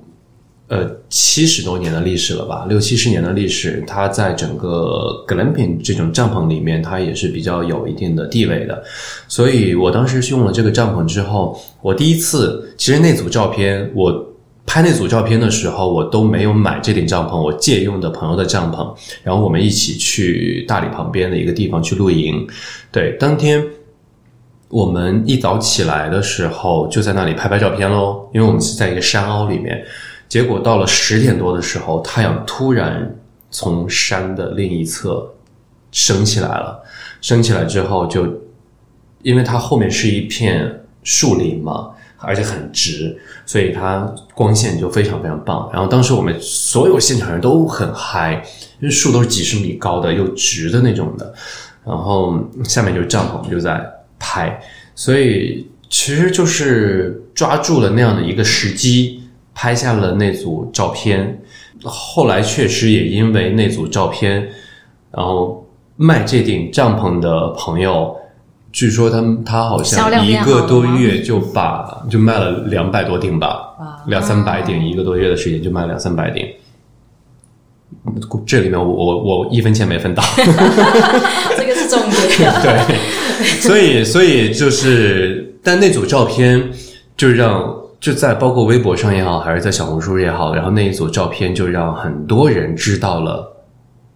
[0.67, 3.83] 呃七十多年的历史了吧，六七十年的历史。
[3.87, 8.83] 它在整个 glamping 这种帐篷里面，它也是比较有一定的地位的。
[9.27, 14.25] 所以我当时用了这个帐篷之后，我第一次其实那组照片我。
[14.69, 18.93] 拍那组照片的时候，我都没有买这顶帐篷，我借用的朋友的帐篷，
[19.23, 22.45] 然后我们一起去大理旁边的一个地方去露营。
[22.91, 23.65] 对，当天
[24.67, 29.81] 我们一早起来的时候，就在那里拍拍照片喽，因为我们是在一个山凹里面。
[30.27, 33.15] 结果到了十点多的时候，太阳突然
[33.49, 35.33] 从山的另一侧
[35.91, 36.83] 升起来了。
[37.19, 38.27] 升起来之后就，
[39.23, 45.67] 因为它后面是一片树林嘛，而且很直，所以它光线就非常非常棒。
[45.73, 48.33] 然后当时我们所有现场人都很嗨，
[48.79, 51.33] 因为树都是几十米高的，又直的那种的。
[51.83, 53.83] 然后下面就是帐篷，就在
[54.19, 54.61] 拍，
[54.93, 59.23] 所以其实就是抓住了那样的一个时机，
[59.59, 61.41] 拍下了那组照片。
[61.83, 64.47] 后来确实也因为那组照片，
[65.11, 68.15] 然后卖这顶帐篷的朋友，
[68.71, 76.45] 据说他们他好像一个多月就把就卖了两百多顶吧，两三百顶，一个多月的时间就卖了两三百顶。
[78.45, 80.23] 这里面我我我一分钱没分到，
[81.57, 82.51] 这个是重点。
[82.61, 86.71] 对，所以所以就是，但那组照片
[87.15, 93.51] 就让就在包括微博上也好，还是在小红书也好，然后那一组照片就让很多人知道了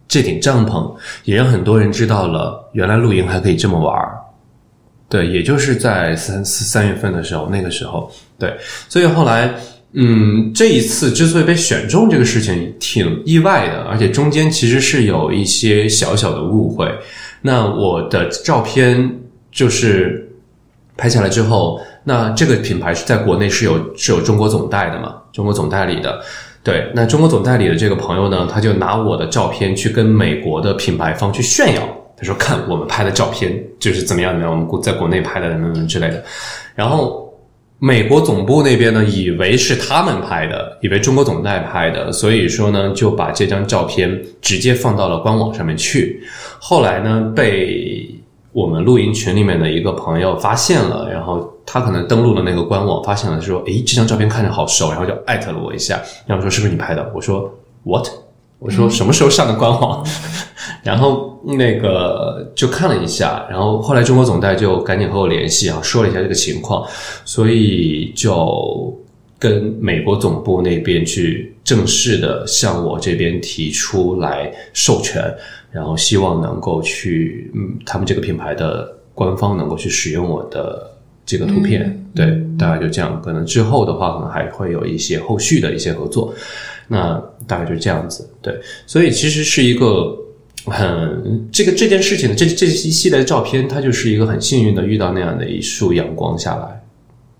[0.08, 4.18] 这顶帐篷，也让很多人知道了原来露营还可以这么玩儿。
[5.10, 8.10] 对，也就是在三四三月份的时候，那个时候，
[8.40, 8.56] 对，
[8.88, 9.54] 所以后来，
[9.94, 16.90] 嗯，这一次之所以被选中，这个事情挺意外的，而且中间其实是有一些小小的误会。
[17.42, 19.20] 那我的照片
[19.52, 20.32] 就是
[20.96, 25.16] 拍下来之后，那这个品牌是在国内是有是有中国总代的嘛？
[25.32, 26.22] 中国总代理的。
[26.64, 31.82] 对，那中国总代理的这个朋友呢，他就拿我的照片去跟美国的品牌方去炫耀，
[32.16, 36.24] 他说：“看我们拍的照片就是怎么样怎么样，我们国在国内拍的等等等之类的。”
[36.76, 37.34] 然后
[37.80, 46.22] 美国总部那边呢，以为是他们拍的，以为中国总代拍的，所以说呢，就把这张照片直接放到了官网上面去。
[46.60, 48.08] 后来呢，被
[48.54, 57.50] 我们露营群里面的一个朋友发现了，然后他可能登录了那个官网，发现了说：“诶，这张照片看着好熟。”然后就艾特了我一下，然后说：“是不是你拍的？”我说
[57.84, 58.08] ：“What？”
[58.60, 60.06] 我说：“什么时候上的官网？”
[60.84, 66.86] 然后那个就看了一下，然后后来中国总代就赶紧和我联系啊，说了一下这个情况，
[67.24, 68.94] 所以就
[69.42, 75.20] 跟美国总部那边去正式的向我这边提出来授权，
[75.72, 80.92] 然后希望能够去，嗯，他们这个品牌的官方能够去使用我的
[81.26, 83.20] 这个图片，对，大概就这样。
[83.26, 86.32] 可能之后的话，可能还会有一些后续的一些合作。
[86.88, 88.54] 那大概就是这样子，对。
[88.86, 90.16] 所以其实是一个
[90.66, 96.81] 很这个这件事情，这这一系列的照片，它就是一个很幸运的遇到那样的一束阳光下来，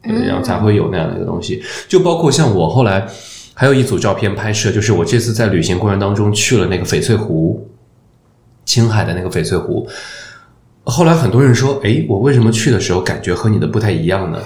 [0.04, 1.62] 对然后才会有那样的一个东西。
[1.88, 3.08] 就包括像我后来
[3.54, 7.70] 还有一组照片拍摄，就是我这次在旅行过程当中去了那个翡翠湖，
[8.66, 9.88] 青海的那个翡翠湖。
[10.84, 14.40] 后来很多人说：“诶，我为什么去的时候感觉和你的不太一样呢？”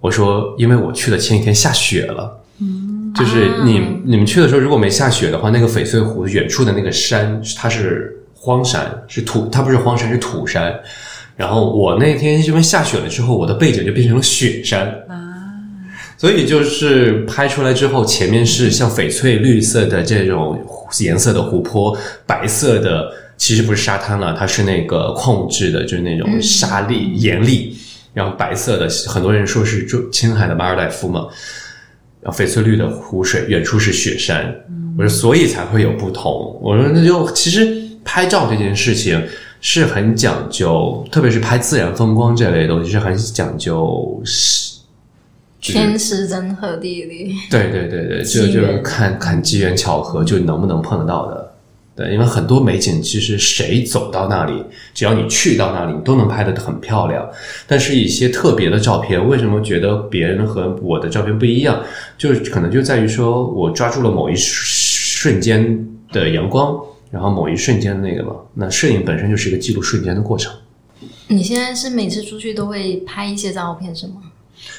[0.00, 10.72] 我说：“因为我去的前一天下雪了。”嗯，就是你你们去的时候如果没下雪的话，那个翡翠湖远处的那个山它是荒山，是土，它不是荒山是土山。
[11.36, 15.16] 然后我那天因为下雪了之后，我的背景就变成了雪山啊，
[16.16, 20.58] 所以就是拍出来之后，前面是像翡翠绿色的这种
[21.00, 23.12] 颜色的湖泊，白色的。
[23.38, 27.76] 其实不是沙滩了，它是那个矿物质的，就是那种沙粒、盐粒，
[28.14, 28.88] 然后白色的。
[29.06, 31.26] 很多人说是中青海的马尔代夫嘛，
[32.22, 34.50] 然后翡翠绿的湖水，远处是雪山。
[34.96, 36.58] 我说，所以才会有不同。
[36.62, 37.68] 我说，那就其实
[38.02, 39.22] 拍照这件事情
[39.60, 44.76] 是很讲究，特别是拍自然风光这类东西是很讲究是
[45.60, 47.34] 天时人和地利。
[47.50, 51.52] 对对对对，就就是看看机缘巧合，就能不能碰得到的。
[51.96, 57.26] 对，因为很多美景，其实谁走到那里，只要你去到那里，你都能拍得很漂亮。
[57.66, 61.82] 但是，一些特别的照片，为什么觉得别人和我的照片不一样？
[62.18, 66.78] 就是可能就在于说我抓住了某一瞬间的阳光，
[67.16, 68.34] 然后某一瞬间的那个嘛。
[68.52, 70.52] 那摄影本身就是一个记录瞬间的过程。
[71.28, 74.14] 你现在是每次出去都会拍一些照片是吗？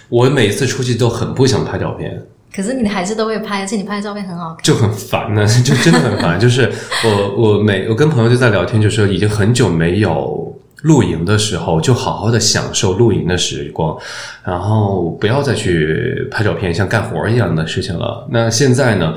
[0.08, 2.22] 我每次出去都很不想拍照片。
[2.56, 6.40] 可是你还是都会拍，而且你拍的照片很好看，就很烦呢， 就真的很烦。
[6.40, 6.72] 就是
[7.04, 13.96] 我我每我跟朋友就在聊天，就说已经很久没有露营的时候，就好好的享受露营的时光，
[14.44, 18.26] 然后不要再去拍照片，像干活一样的事情了。
[18.32, 19.14] 那现在呢？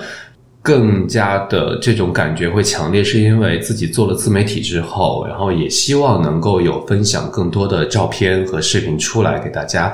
[0.63, 9.91] 更加的这种感觉会强烈，是因为自己做了自媒体之后，然后也希望能够有分享更多的照片和视频出来给大家。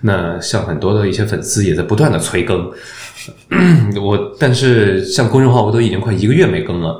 [0.00, 2.70] 那像很多的一些粉丝也在不断的催更，
[4.02, 6.98] 我但是像公众号我都已经快一个月没更了，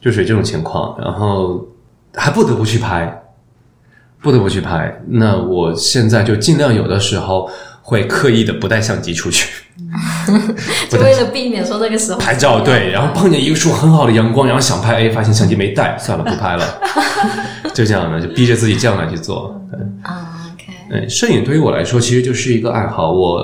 [0.00, 1.64] 就是这种情况，然后
[2.14, 3.22] 还不得不去拍，
[4.20, 5.00] 不得不去拍。
[5.06, 7.48] 那我现在就尽量有的时候
[7.86, 9.48] 会刻意的不带相机出去。
[10.90, 16.64] 就为了避免说那个时候拍照，对，然后碰见一个束很好的阳光，然后想拍，哎，发现相机没带，算了，不拍了，
[17.72, 19.54] 就这样的，就逼着自己这样来去做。
[20.02, 23.12] 啊，OK，嗯，摄影对于我来说其实就是一个爱好。
[23.12, 23.40] 我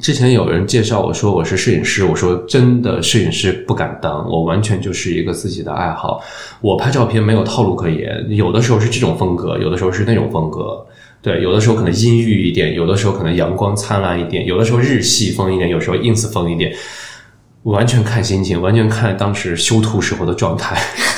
[0.00, 6.20] 之前有人介绍我说我是摄影师，我说真的，摄影师不敢当，我完全就是一个自己的爱好。
[6.60, 10.84] 我拍照片没有套路可言，有的时候是这种风格，有的时候是那种风格。
[11.22, 16.74] 对，有的时候可能阴郁一点，有的时候可能阳光灿烂一点，有的时候日系风一点，有时候 ins 风一点，
[17.62, 20.76] 完全看心情，完全看当时修图时候的状态。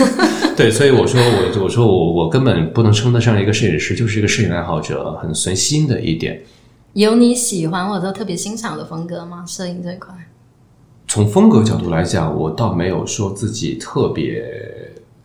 [0.55, 6.43] 对，所以我说我我说我我根本不能称得上一个摄影师，就是一个摄影爱好者，很随心的一点。
[6.93, 9.43] 有你喜欢或者特别欣赏的风格吗？
[9.49, 10.15] 摄影这一块？
[11.09, 14.45] 从风格角度来讲，我倒没有说自己特别。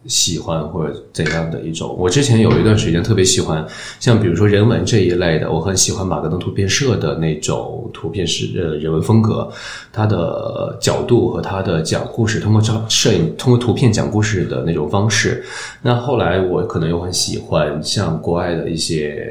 [0.09, 1.95] 喜欢或者怎样的一种？
[1.97, 3.65] 我之前有一段时间特别喜欢，
[3.99, 9.49] 像比如说人文这一类的，我很喜欢马格登图片社的那种图片是呃人文风格，
[9.93, 15.43] 它的角度和它的讲故事，通过照摄影通过图片讲故事的那种方式。
[15.81, 19.25] 那后来我可能又很喜欢像国外的一些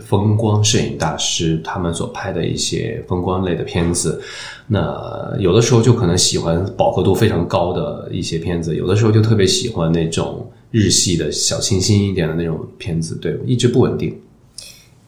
[0.00, 4.22] 风光摄影大师他们所拍的一些风光类的片子。
[4.68, 14.16] 那有的时候就可能喜欢饱和度非常高的一些片子，有的时候就特别喜欢那种日系的小清新一点的那种片子，对，一直不稳定。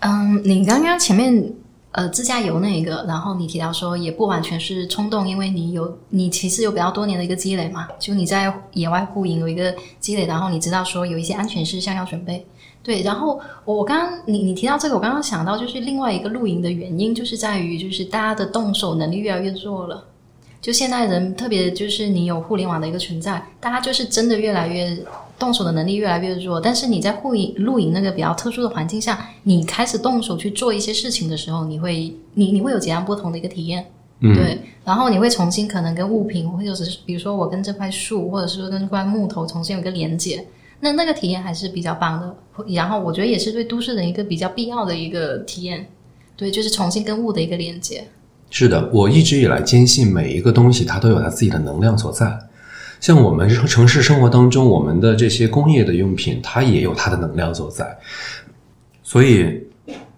[0.00, 1.52] 嗯，你刚刚前面
[1.92, 12.44] 呃自驾游那一个，然后你提到说也不完全是冲动，因为你有你其实有比较多年的一个积累嘛，就你在野外露营有一个积累，然后你知道说有一些安全事项要准备。
[12.82, 20.04] 对，然后我刚刚你你提到这个，我刚刚想到就是另外一个露营的原因，就是在于就是大家的动手能力越来越弱了。
[20.60, 24.96] 就现代人，特别就是你有互联网的一个存在，大家就是真的越来越
[25.38, 26.60] 动手的能力越来越弱。
[26.60, 33.84] 但是你在露营露营那个比较特殊的环境下，你开始动手去做一些事情的时候，你会你你会有截然不同的一个体验。
[34.20, 40.44] 嗯对，然后你会重新可能跟物品，或者是比如说我跟这块树，或者是说跟这块木头重新有一个连接。
[40.84, 42.36] 那那个体验还是比较棒的，
[42.74, 45.86] 然后我觉得也是对都市人一个比较必要的一个体验，
[46.36, 48.04] 对，就是重新跟物的一个连接。
[48.50, 52.36] 是的，我一直以来坚信每一个东西它都有它自己的能量所在，
[52.98, 57.96] 像我们城市生活当中，我们的这些工业的用品，它也有它的能量所在，
[59.04, 59.62] 所以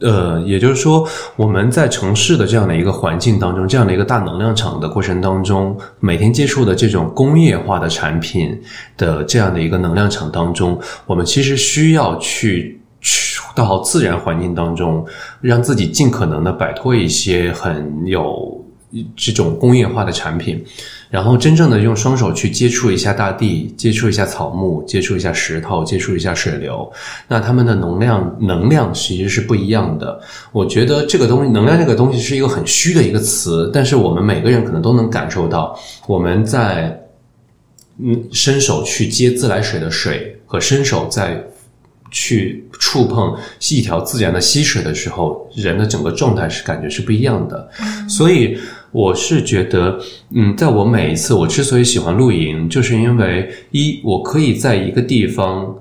[0.01, 1.07] 呃，也就是说，
[1.37, 8.61] 我们在城市的这样的一个环境当中，这样的一个大能量场的过程当中，每天接触的这种工业化的产品
[8.97, 15.07] 的这样的一个能量场当中，我们其实需要去去到自然环境当中，
[15.41, 18.64] 让自己尽可能的摆脱一些很有
[19.17, 20.65] 这种工业化的产品。
[21.11, 26.91] 然后真正的用双手去接触一下大地，接触一下草木，接触一下石头，接触一下水流，
[27.29, 30.21] 那它们的能量能量其实是不一样的。
[30.51, 37.01] 我觉得这个东西，能量这个东西是一个很虚的一个词，但是我们每个人可能都能感受到，我们在
[37.99, 41.41] 嗯伸手去接自来水的水和伸手在
[42.11, 43.37] 去触碰
[43.71, 47.71] 一条自然的溪水的时候，人的整个状态是感觉是不一样的，
[48.09, 48.59] 所以。
[48.95, 49.99] 我是觉得，
[50.31, 55.75] 嗯，在我每一次我之所以喜欢露营，就是因为一我可以在一个地方，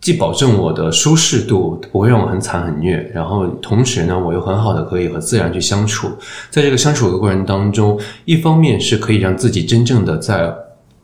[0.00, 6.06] 既保证我的舒适度不会让我很惨很虐，然后同时呢，我又很好的可以和自然去相处。
[6.48, 10.54] 在这个相处的过程当中，一方面是可以让自己真正的在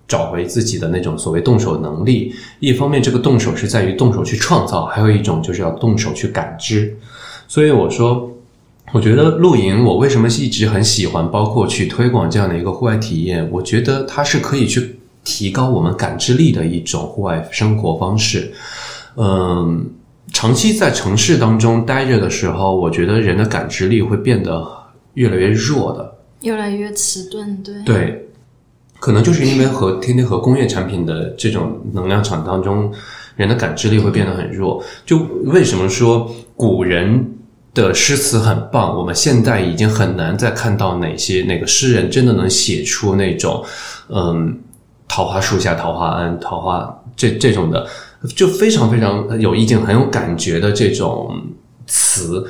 [0.06, 6.97] 找回自己的那种所谓动手能力，一方面这个动手是在于动手去创造，还有一种就是要动手去感知。
[7.48, 8.30] 所以我说。
[8.92, 13.46] 我觉得露营，我为什么一直很喜欢，包括去推广这样的一个户外体验？
[13.50, 18.52] 我觉得它是可以去提高我们感知力的一种户外生活方式。
[19.16, 19.84] 嗯，
[20.32, 24.66] 长期在城市当中待着的时候，我觉得人的感知力会变得
[25.14, 27.60] 越来越弱的，越来越迟钝。
[27.62, 28.28] 对对，
[29.00, 32.90] 可能就是因为和天天和工业产品的这种能量场当中，
[33.34, 34.82] 人的感知力会变得很弱。
[35.04, 37.32] 就为什么说古人？
[37.77, 43.62] 的诗词很棒，我们现在已经很难再看到哪些哪个诗人真的能写出那种，
[44.09, 44.59] 嗯，
[45.07, 47.86] 桃花树下桃花庵，桃花这这种的，
[48.35, 51.39] 就非常非常有意境、很有感觉的这种
[51.86, 52.44] 词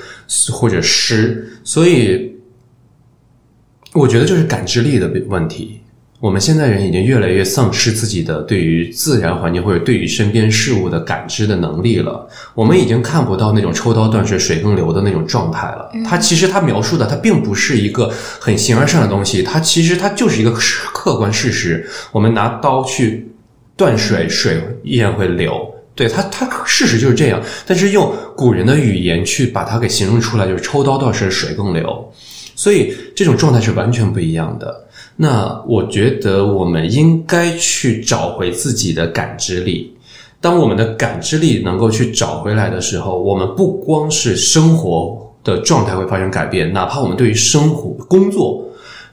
[0.52, 2.32] 或者诗，所以
[3.92, 5.80] 我觉得就是感知力的问题。
[6.18, 12.26] 我们现在人已经越来越丧失自己的对于自然环境或者对于身边事物的感知的能力了。
[12.54, 15.90] 我们已经看不到那种抽刀断水、水更流的那种状态了。
[16.06, 18.10] 它其实它描述的，它并不是一个
[18.40, 21.86] 很形而上的东西，它其实它就是一个客观事实。
[22.12, 23.30] 我们拿刀去
[23.76, 25.70] 断水，水依然会流。
[25.94, 27.42] 对它，它事实就是这样。
[27.66, 32.10] 但是用古人的语言去把它给形容出来，就是抽刀断水，水更流。
[32.54, 34.85] 所以这种状态是完全不一样的。
[35.16, 39.92] 那我觉得我们应该去找回自己的感知力。
[40.40, 48.62] 当我们的感知力能够去找回来的时候，我们不光是生活的状态会发生改变，哪怕我们对于生活、工作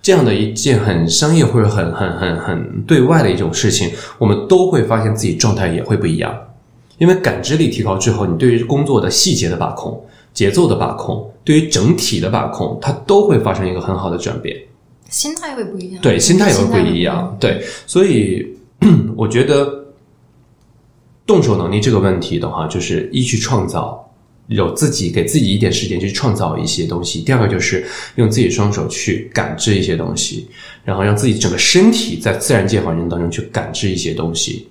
[0.02, 3.90] 这样的一件很商业或者很很很很对外的一种事情，
[4.20, 6.38] 我们都会发现自己状态也会不一样。
[6.98, 10.00] 因为感知力提高之后，你对于工作的细节的把控、
[10.34, 14.56] 节奏的把控、对于整体的把控，它都会发生一个很好的转变。
[15.14, 18.44] 心态会不一样，对，心态也会不一样，对，所以
[19.16, 19.86] 我觉得
[21.24, 24.12] 动手能力这个问题的话，就是一去创造，
[24.48, 27.86] 有自己给自己一点时间去创造一些东西；第二个就是
[28.16, 30.50] 用自己双手去感知一些东西，
[30.84, 34.68] 然后让自己整个身体在自然界环境当中去感知一些东西。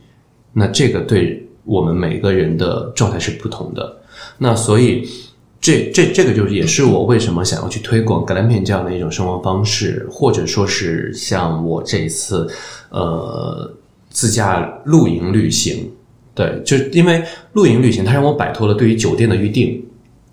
[0.53, 3.97] 那这个对我们每个人的状态是不同的。
[4.39, 5.09] 那所以。
[5.63, 12.49] 这这这个就是也是我为什么想要去推广格兰片这样的一种生活方式，或者说是像我这一次，
[12.91, 13.73] 呃，
[14.11, 15.89] 自驾露营旅行，
[16.35, 17.23] 对，就因为
[17.53, 19.81] 露营旅行，它让我摆脱了对于酒店的预定，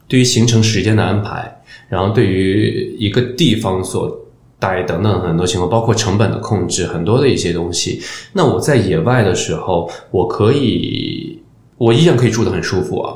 [0.07, 4.19] 对于行程时间的安排，然后对于一个地方所
[4.57, 8.01] 待等等很多情况，包括成本的控制，很多的一些东西。
[8.33, 11.39] 那我在野外的时候，我可以，
[11.77, 13.13] 我依然可以住得很舒服啊。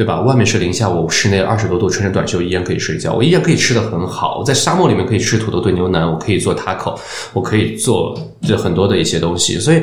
[0.00, 0.22] 对吧？
[0.22, 4.38] 外面是零下，我室内二十多度，穿着短袖依然可以睡觉，我依然可以吃的很好。
[4.38, 6.98] 我在沙漠里面可以吃土豆炖牛腩，我可以做 taco，
[7.34, 9.58] 我可以做这很多的一些东西。
[9.58, 9.82] 所以，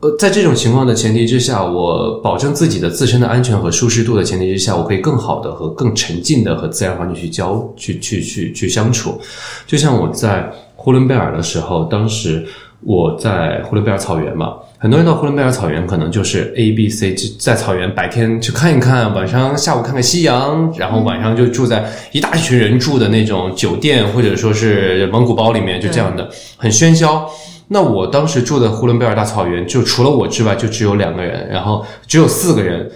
[0.00, 9.20] 呃，在这种情况的前提之下，我保证自己的自身的安全和舒适度的前提之下，我可以更好的和更沉浸的和自然环境去交去去去去相处。
[9.68, 12.44] 就像我在呼伦贝尔的时候，当时
[12.80, 14.54] 我在呼伦贝尔草原嘛。
[14.78, 26.28] 很多人到呼伦贝尔草原，可能就是 A、B、C，就在草原白天去看一看，晚上下午看看夕阳，然后晚上就住在一大群人住的那种酒店，或者说是蒙古包里面，就这样的
[26.58, 27.26] 很喧嚣。
[27.68, 32.88] 那我当时住的呼伦贝尔大草原，就除了我之外，就只有两个人，然后只有四个人，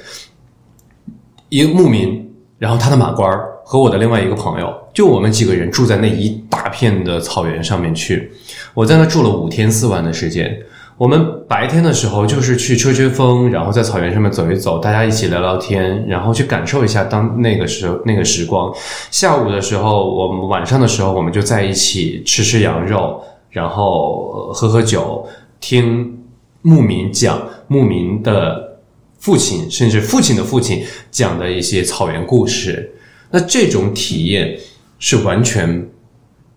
[1.49, 3.27] 一个牧民，然后他的马倌
[3.65, 8.31] 和我的另外一个朋友，就我们几个人住在那一大片的草原上面去。
[8.75, 10.61] 我在那住了五天四晚的时间。
[10.97, 11.19] 我们
[11.49, 18.71] 白天的时候就是去吹吹风，然后在草原上面走一走，大家一起聊聊天，然后去感受一下当那个时候那个时光。
[19.11, 23.19] 下午的时候，我们晚上的时候，我们就在一起吃吃羊肉，
[23.49, 25.27] 然后喝喝酒，
[25.59, 26.19] 听
[26.61, 28.79] 牧民讲牧民的
[29.19, 32.93] 父亲，甚至父亲的父亲讲的一些草原故事。
[33.31, 34.55] 那这种体验
[34.99, 35.89] 是完全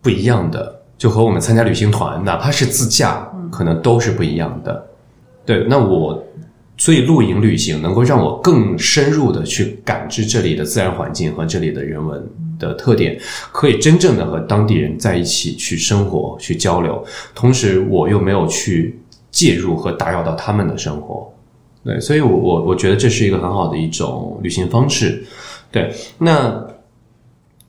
[0.02, 4.88] 不一样的，就和我们参加旅行团，哪怕是自驾，可能都是不一样的。
[5.46, 6.24] 对，那我
[6.78, 12.26] 所以露营旅行能够让我更深入的去感知这里的自然环境和这里的人文
[12.58, 13.20] 的特点，
[13.52, 17.06] 可以真正的和当地人在一起去生活、去交流，
[17.36, 18.98] 同时我又没有去
[19.30, 21.30] 介入和打扰到他们的生活。
[21.84, 25.22] 对，所以我我我觉得这是一个很好的一种旅行方式。
[25.70, 26.66] 对，那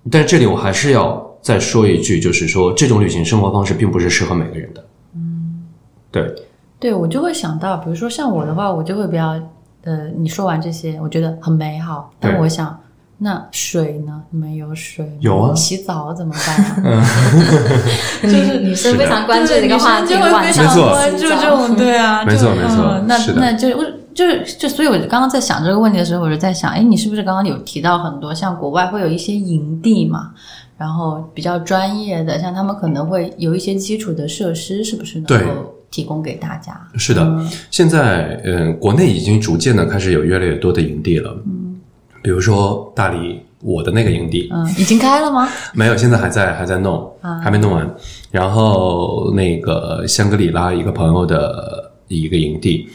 [0.08, 4.84] 但是这里我还是要再说一句，就是说这种旅行生活方式并不是适合每个人的。
[5.14, 5.62] 嗯，
[6.10, 6.34] 对，
[6.80, 9.40] 对我就会想到，比如说像我的话，我就会比较
[9.84, 12.80] 呃，你说完这些，我觉得很美好，但我想。
[13.16, 14.20] 那水呢？
[14.30, 15.08] 你们有水？
[15.20, 17.06] 有啊洗澡怎么办、啊？
[18.20, 30.32] 就是女生非常关注这个话题，对女生就会非常关注这种，对啊，没错就没错嗯那那就我就是就，所以我刚刚在想这个问题的时候，我就在想，哎，你是不是刚刚有提到很多像国外会有一些营地嘛？
[30.76, 36.78] 然后比较专业的，像他们可能会有一些基础的设施，是不是能对够提供给大家？
[36.96, 41.36] 是的，嗯现在嗯，国内已经逐渐的开始有越来越多的营地了。
[41.46, 41.80] 嗯，
[42.22, 45.48] 比如说大理我的那个营地，嗯，已经开了吗？
[45.72, 47.88] 没有，现在还在还在弄，啊还没弄完。
[48.30, 52.88] 然后那个香格里拉一个朋友的一个营地，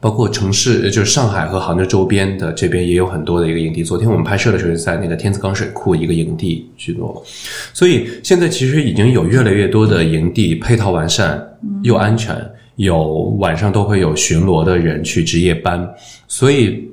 [0.00, 3.84] 包括城市就是上海和杭州周边的这边也有很多的一个营地。
[3.84, 7.22] 昨天我们拍摄的时候是在那个天子港水库一个营地去做，
[7.74, 11.46] 所以现在其实已经有越来越多的营地配套完善
[11.82, 12.34] 又安全，
[12.76, 15.86] 有晚上都会有巡逻的人去值夜班，
[16.26, 16.88] 所以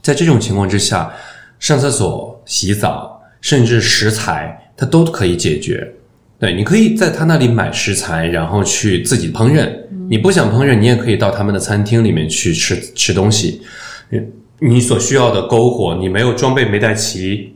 [0.00, 1.12] 在这种情况之下，
[1.58, 5.92] 上厕所、洗澡，甚至食材，它都可以解决。
[6.38, 9.68] 对，你可以在他那里买食材，然后去自己烹饪。
[10.08, 13.62] 你不想烹饪，你也可以到他们的餐厅里面去吃吃东西。
[14.10, 14.26] 嗯
[14.58, 17.52] 你所需要的篝火，你没有装备没带齐，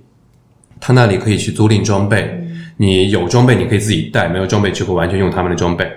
[0.78, 2.39] 他那里可以去租赁装备。
[2.77, 5.90] 你有装备，你可以自己带；没有装备，就会完全用他们的装备。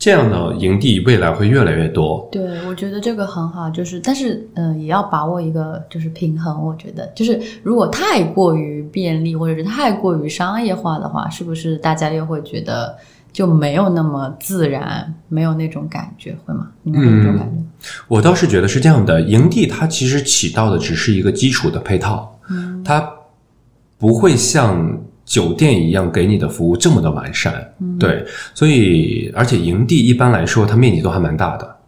[0.00, 2.26] 这样的营地未来会越来越多。
[2.32, 6.66] 对，我觉得这个很好，就是但是嗯、呃也要把握一个就是平衡。
[6.66, 12.96] 我觉得就是如果太过于便利或者是太过于商业化的话，是不是大家又会觉得
[13.30, 16.70] 就没有那么自然，没有那种感觉，会吗？
[16.82, 17.62] 你们会有这种感觉？
[18.08, 23.06] 我倒是觉得是这样的，营地它其实起到的只是一个基础的配套，嗯，它
[23.98, 24.98] 不会像
[25.30, 31.79] 酒店一样给你的服务这么的完善，嗯、对，所以而且营地一般来说它面积都还蛮大的，嗯，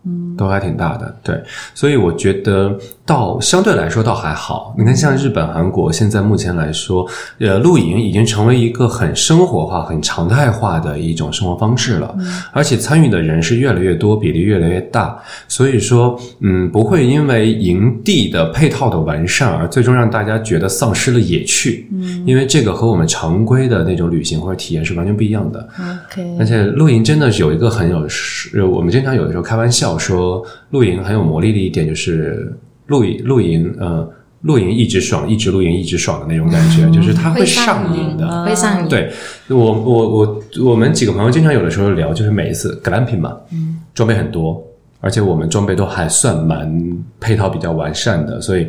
[0.43, 1.41] 都还挺大的，对，
[1.75, 4.75] 所以我觉得倒相对来说倒还好。
[4.77, 7.07] 你看，像日本、韩国现在目前来说，
[7.39, 12.15] 呃，露营已经成为一个很生活化、很常态化的一种生活方式了，
[12.53, 15.19] 而且参与的人是越来越多，比例越来越大。
[15.49, 21.89] 所以说，嗯，不会因为营地的配套的完善而最终让大家觉得丧失了野趣。
[21.93, 25.69] 嗯，因为这个和我们常规的那种旅行或者体验是完全不一样的。
[26.07, 28.07] OK，而且露营真的是有一个很有，
[28.55, 30.32] 呃我们经常有的时候开玩笑说，
[30.71, 32.57] 露营很有魔力的一点就是
[32.87, 34.09] 露营露营呃
[34.43, 38.45] 露营一直爽，一直露营一直爽的那种感觉，就是它会上瘾的。
[38.45, 38.89] 会上瘾。
[38.89, 39.11] 对
[39.49, 44.61] 我，我我我们几个朋友经常有的时候聊，就是每一次 glamping 嘛，嗯，装备很多，
[45.01, 48.67] 而且我们装备都还算蛮配套比较完善的，所以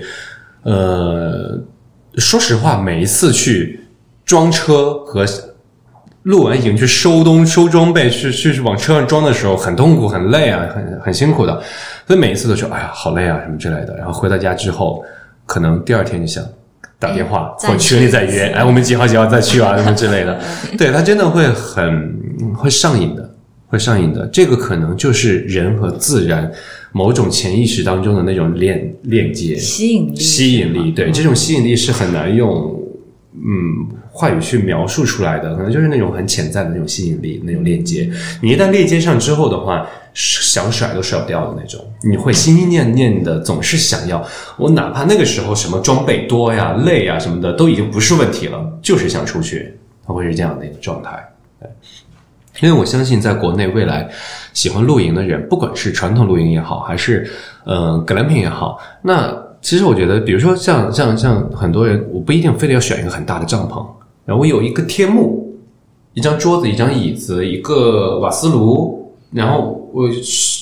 [0.61, 1.59] 呃，
[2.17, 3.79] 说实话，每一次去
[4.25, 5.25] 装车和
[6.23, 11.61] 录完营去收东收装备，去去去往车上装的时候，很痛苦、很累啊，很很辛苦的，
[12.07, 13.95] 所以每一次都说哎呀好累啊什么之类的。
[13.97, 15.03] 然后回到家之后，
[15.45, 16.43] 可能第二天就想
[16.97, 20.39] 打电话、哎或者群里再约，哎我们几号几号再去啊什么之类的。
[20.77, 22.17] 对他真的会很
[22.55, 23.29] 会上瘾的，
[23.67, 24.25] 会上瘾的。
[24.27, 26.49] 这个可能就是人和自然
[26.93, 29.57] 某种潜意识当中的那种链链接。
[29.57, 32.79] 吸引力，吸引力，对，这种吸引力是很难用
[33.33, 38.09] 嗯话语去描述出来的，可能就是那种很潜在的那种吸引力，那种链接。
[38.41, 44.23] 你一旦链接上之后的话，想甩都甩不掉的那种，你会心心念念的，总是想要。
[44.55, 49.75] 我哪怕那个时候什么装备多呀、累呀什么的，都已经不是问题了，就是想出去，
[50.05, 51.27] 它会是这样的一个状态。
[52.61, 54.07] 因为我相信，在国内未来
[54.53, 57.27] 喜欢露营的人，不管是传统露营也好，还是
[57.63, 63.83] 呃 glamping 也好，那其实我觉得，比如说像像像很多人，我不一定非得要选一个很大的帐篷，
[64.25, 65.55] 然后我有一个天幕，
[66.13, 70.07] 一张桌子，一张椅子，一个瓦斯炉，然后我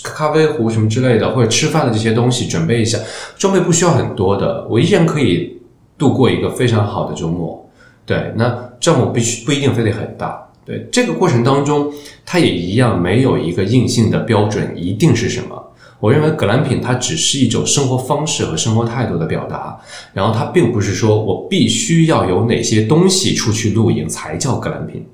[0.04, 2.98] 咖啡壶什么之类的，或者吃饭的这些东西准备一下，
[3.38, 5.60] 装备不需要很多的，我依然可以
[5.98, 7.70] 度过一个非常好的周末。
[8.06, 10.48] 对，那账目必须不一定非得很大。
[10.66, 11.92] 对，这个过程当中，
[12.26, 15.61] 它也一样没有一个硬性的标准，一定是什么。
[16.02, 19.80] 我认为格兰品它只是一种生活方式和生活态度的表达，
[20.14, 25.06] 然后它并不是说我必须要有哪些东西出去露营才叫格兰品。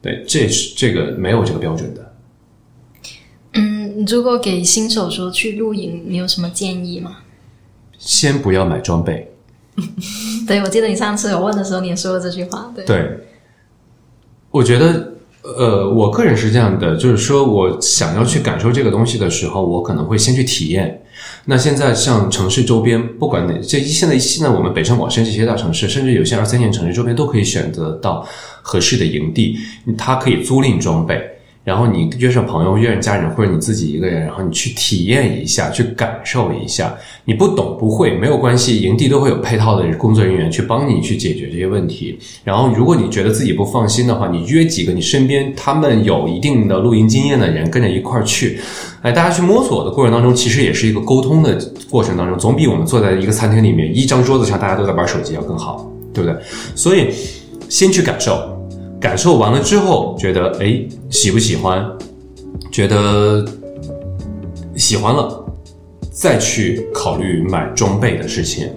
[0.00, 2.14] 对，这是这个没有这个标准的。
[3.52, 7.18] 嗯，如果给新手说去露营，你有什么建议吗？
[7.98, 9.30] 先不要买装备。
[10.48, 12.72] 对，我记得你上次有问的时候，你也说过这句话。
[12.74, 13.18] 对，对，
[14.50, 15.19] 我觉得。
[15.42, 21.02] 呃，我个人是这样的，就是说我想要去感受这个东西的时候，我可能会先去体验。
[21.46, 28.26] 那现在像城市周边，不管哪，这现在现在我们北上广深这些大城市，甚至有些二三线城市周边，都可以选择到
[28.60, 29.56] 合适的营地，
[29.96, 31.18] 它可以租赁装备。
[31.62, 36.94] 然后你约上朋友、约上家人，或者你自己一个人，然后你去体验一下，去感受一下。
[37.26, 42.18] 你不懂不会没有关系，营地都会有配套的工作人员去帮你去解决这些问题。
[42.42, 48.58] 然后，如果你觉得自己不放心的话，你约几个你身边他们有一定的露营经验的人跟着一块儿去。
[49.02, 51.56] 哎，大家去摸索的过程当中，其实也是一个沟通的
[51.90, 56.40] 过程当中，总比我们坐在一个餐厅里面一张桌子上大家都在玩手机要更好，对不对？
[56.74, 57.08] 所以，
[57.68, 58.59] 先去感受。
[59.00, 61.84] 感受完了之后，觉得哎喜不喜欢？
[62.70, 63.44] 觉得
[64.76, 65.44] 喜欢了，
[66.12, 68.68] 再去考虑买装备的事情，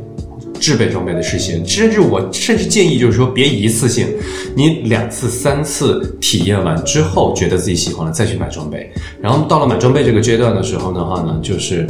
[0.59, 1.63] 制备装备的事情。
[1.67, 4.07] 甚至我甚至建议，就是说别一次性，
[4.55, 8.91] 你两次、三次体验完之后，觉得自己喜欢了，再去买装备。
[9.21, 11.85] 然后到了买装备这个阶段的时候的话呢，就是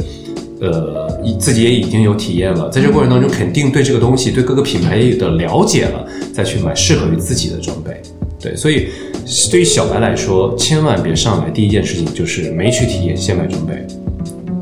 [0.60, 1.08] 呃
[1.38, 8.02] 自己也已经有体验了，在这过程当中，肯定对这个东西、对各个品牌的了解了，再去买适合于自己的装备。
[8.44, 8.88] 对，所以
[9.50, 13.86] 对于小白来说，千万别上来第一件事情就是没去体验，先买装备。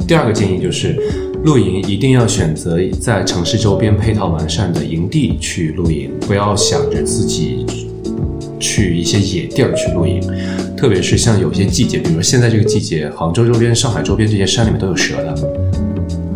[0.07, 0.97] 第二个建议就是，
[1.43, 7.67] 露营一定要选择在城市周边配套完善的营地去露营，不要想着自己
[8.61, 10.23] 去一些野地儿去露营。
[10.77, 15.35] 特别是像有些季节，比如说现在这个季节，杭州周边、上海周边这些山里面都有蛇的，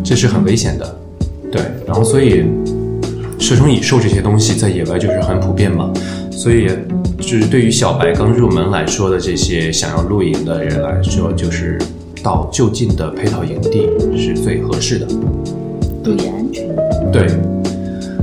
[0.03, 0.99] 这是很危险的。
[1.49, 2.43] 对，然后所以
[3.39, 5.93] 蛇虫蚁兽这些东西在野外就是很普遍嘛，
[6.29, 6.67] 所以。
[7.19, 11.77] 就是对于小白刚入门来说的这些想要露营的人来说，就是
[12.23, 15.05] 到就近的配套营地是最合适的，
[16.03, 16.65] 注意安全。
[17.11, 17.27] 对，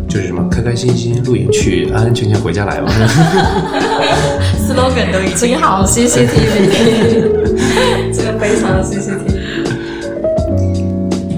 [0.09, 2.91] 就是什么开开心心露营去，安安全全回家来吧。
[4.67, 6.71] slogan 都已经好，CCTV，
[8.13, 9.35] 这个非常的 CCTV。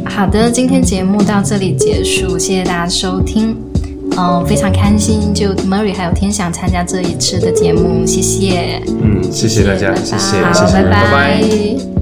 [0.04, 3.65] 好的，今天节目到这里结束，谢谢大家收听。
[4.18, 8.80] 嗯，非常开心，就 Mary 还有天想参加这一次的节目，谢谢。
[8.86, 11.95] 嗯，谢谢大家，谢谢，好，拜拜。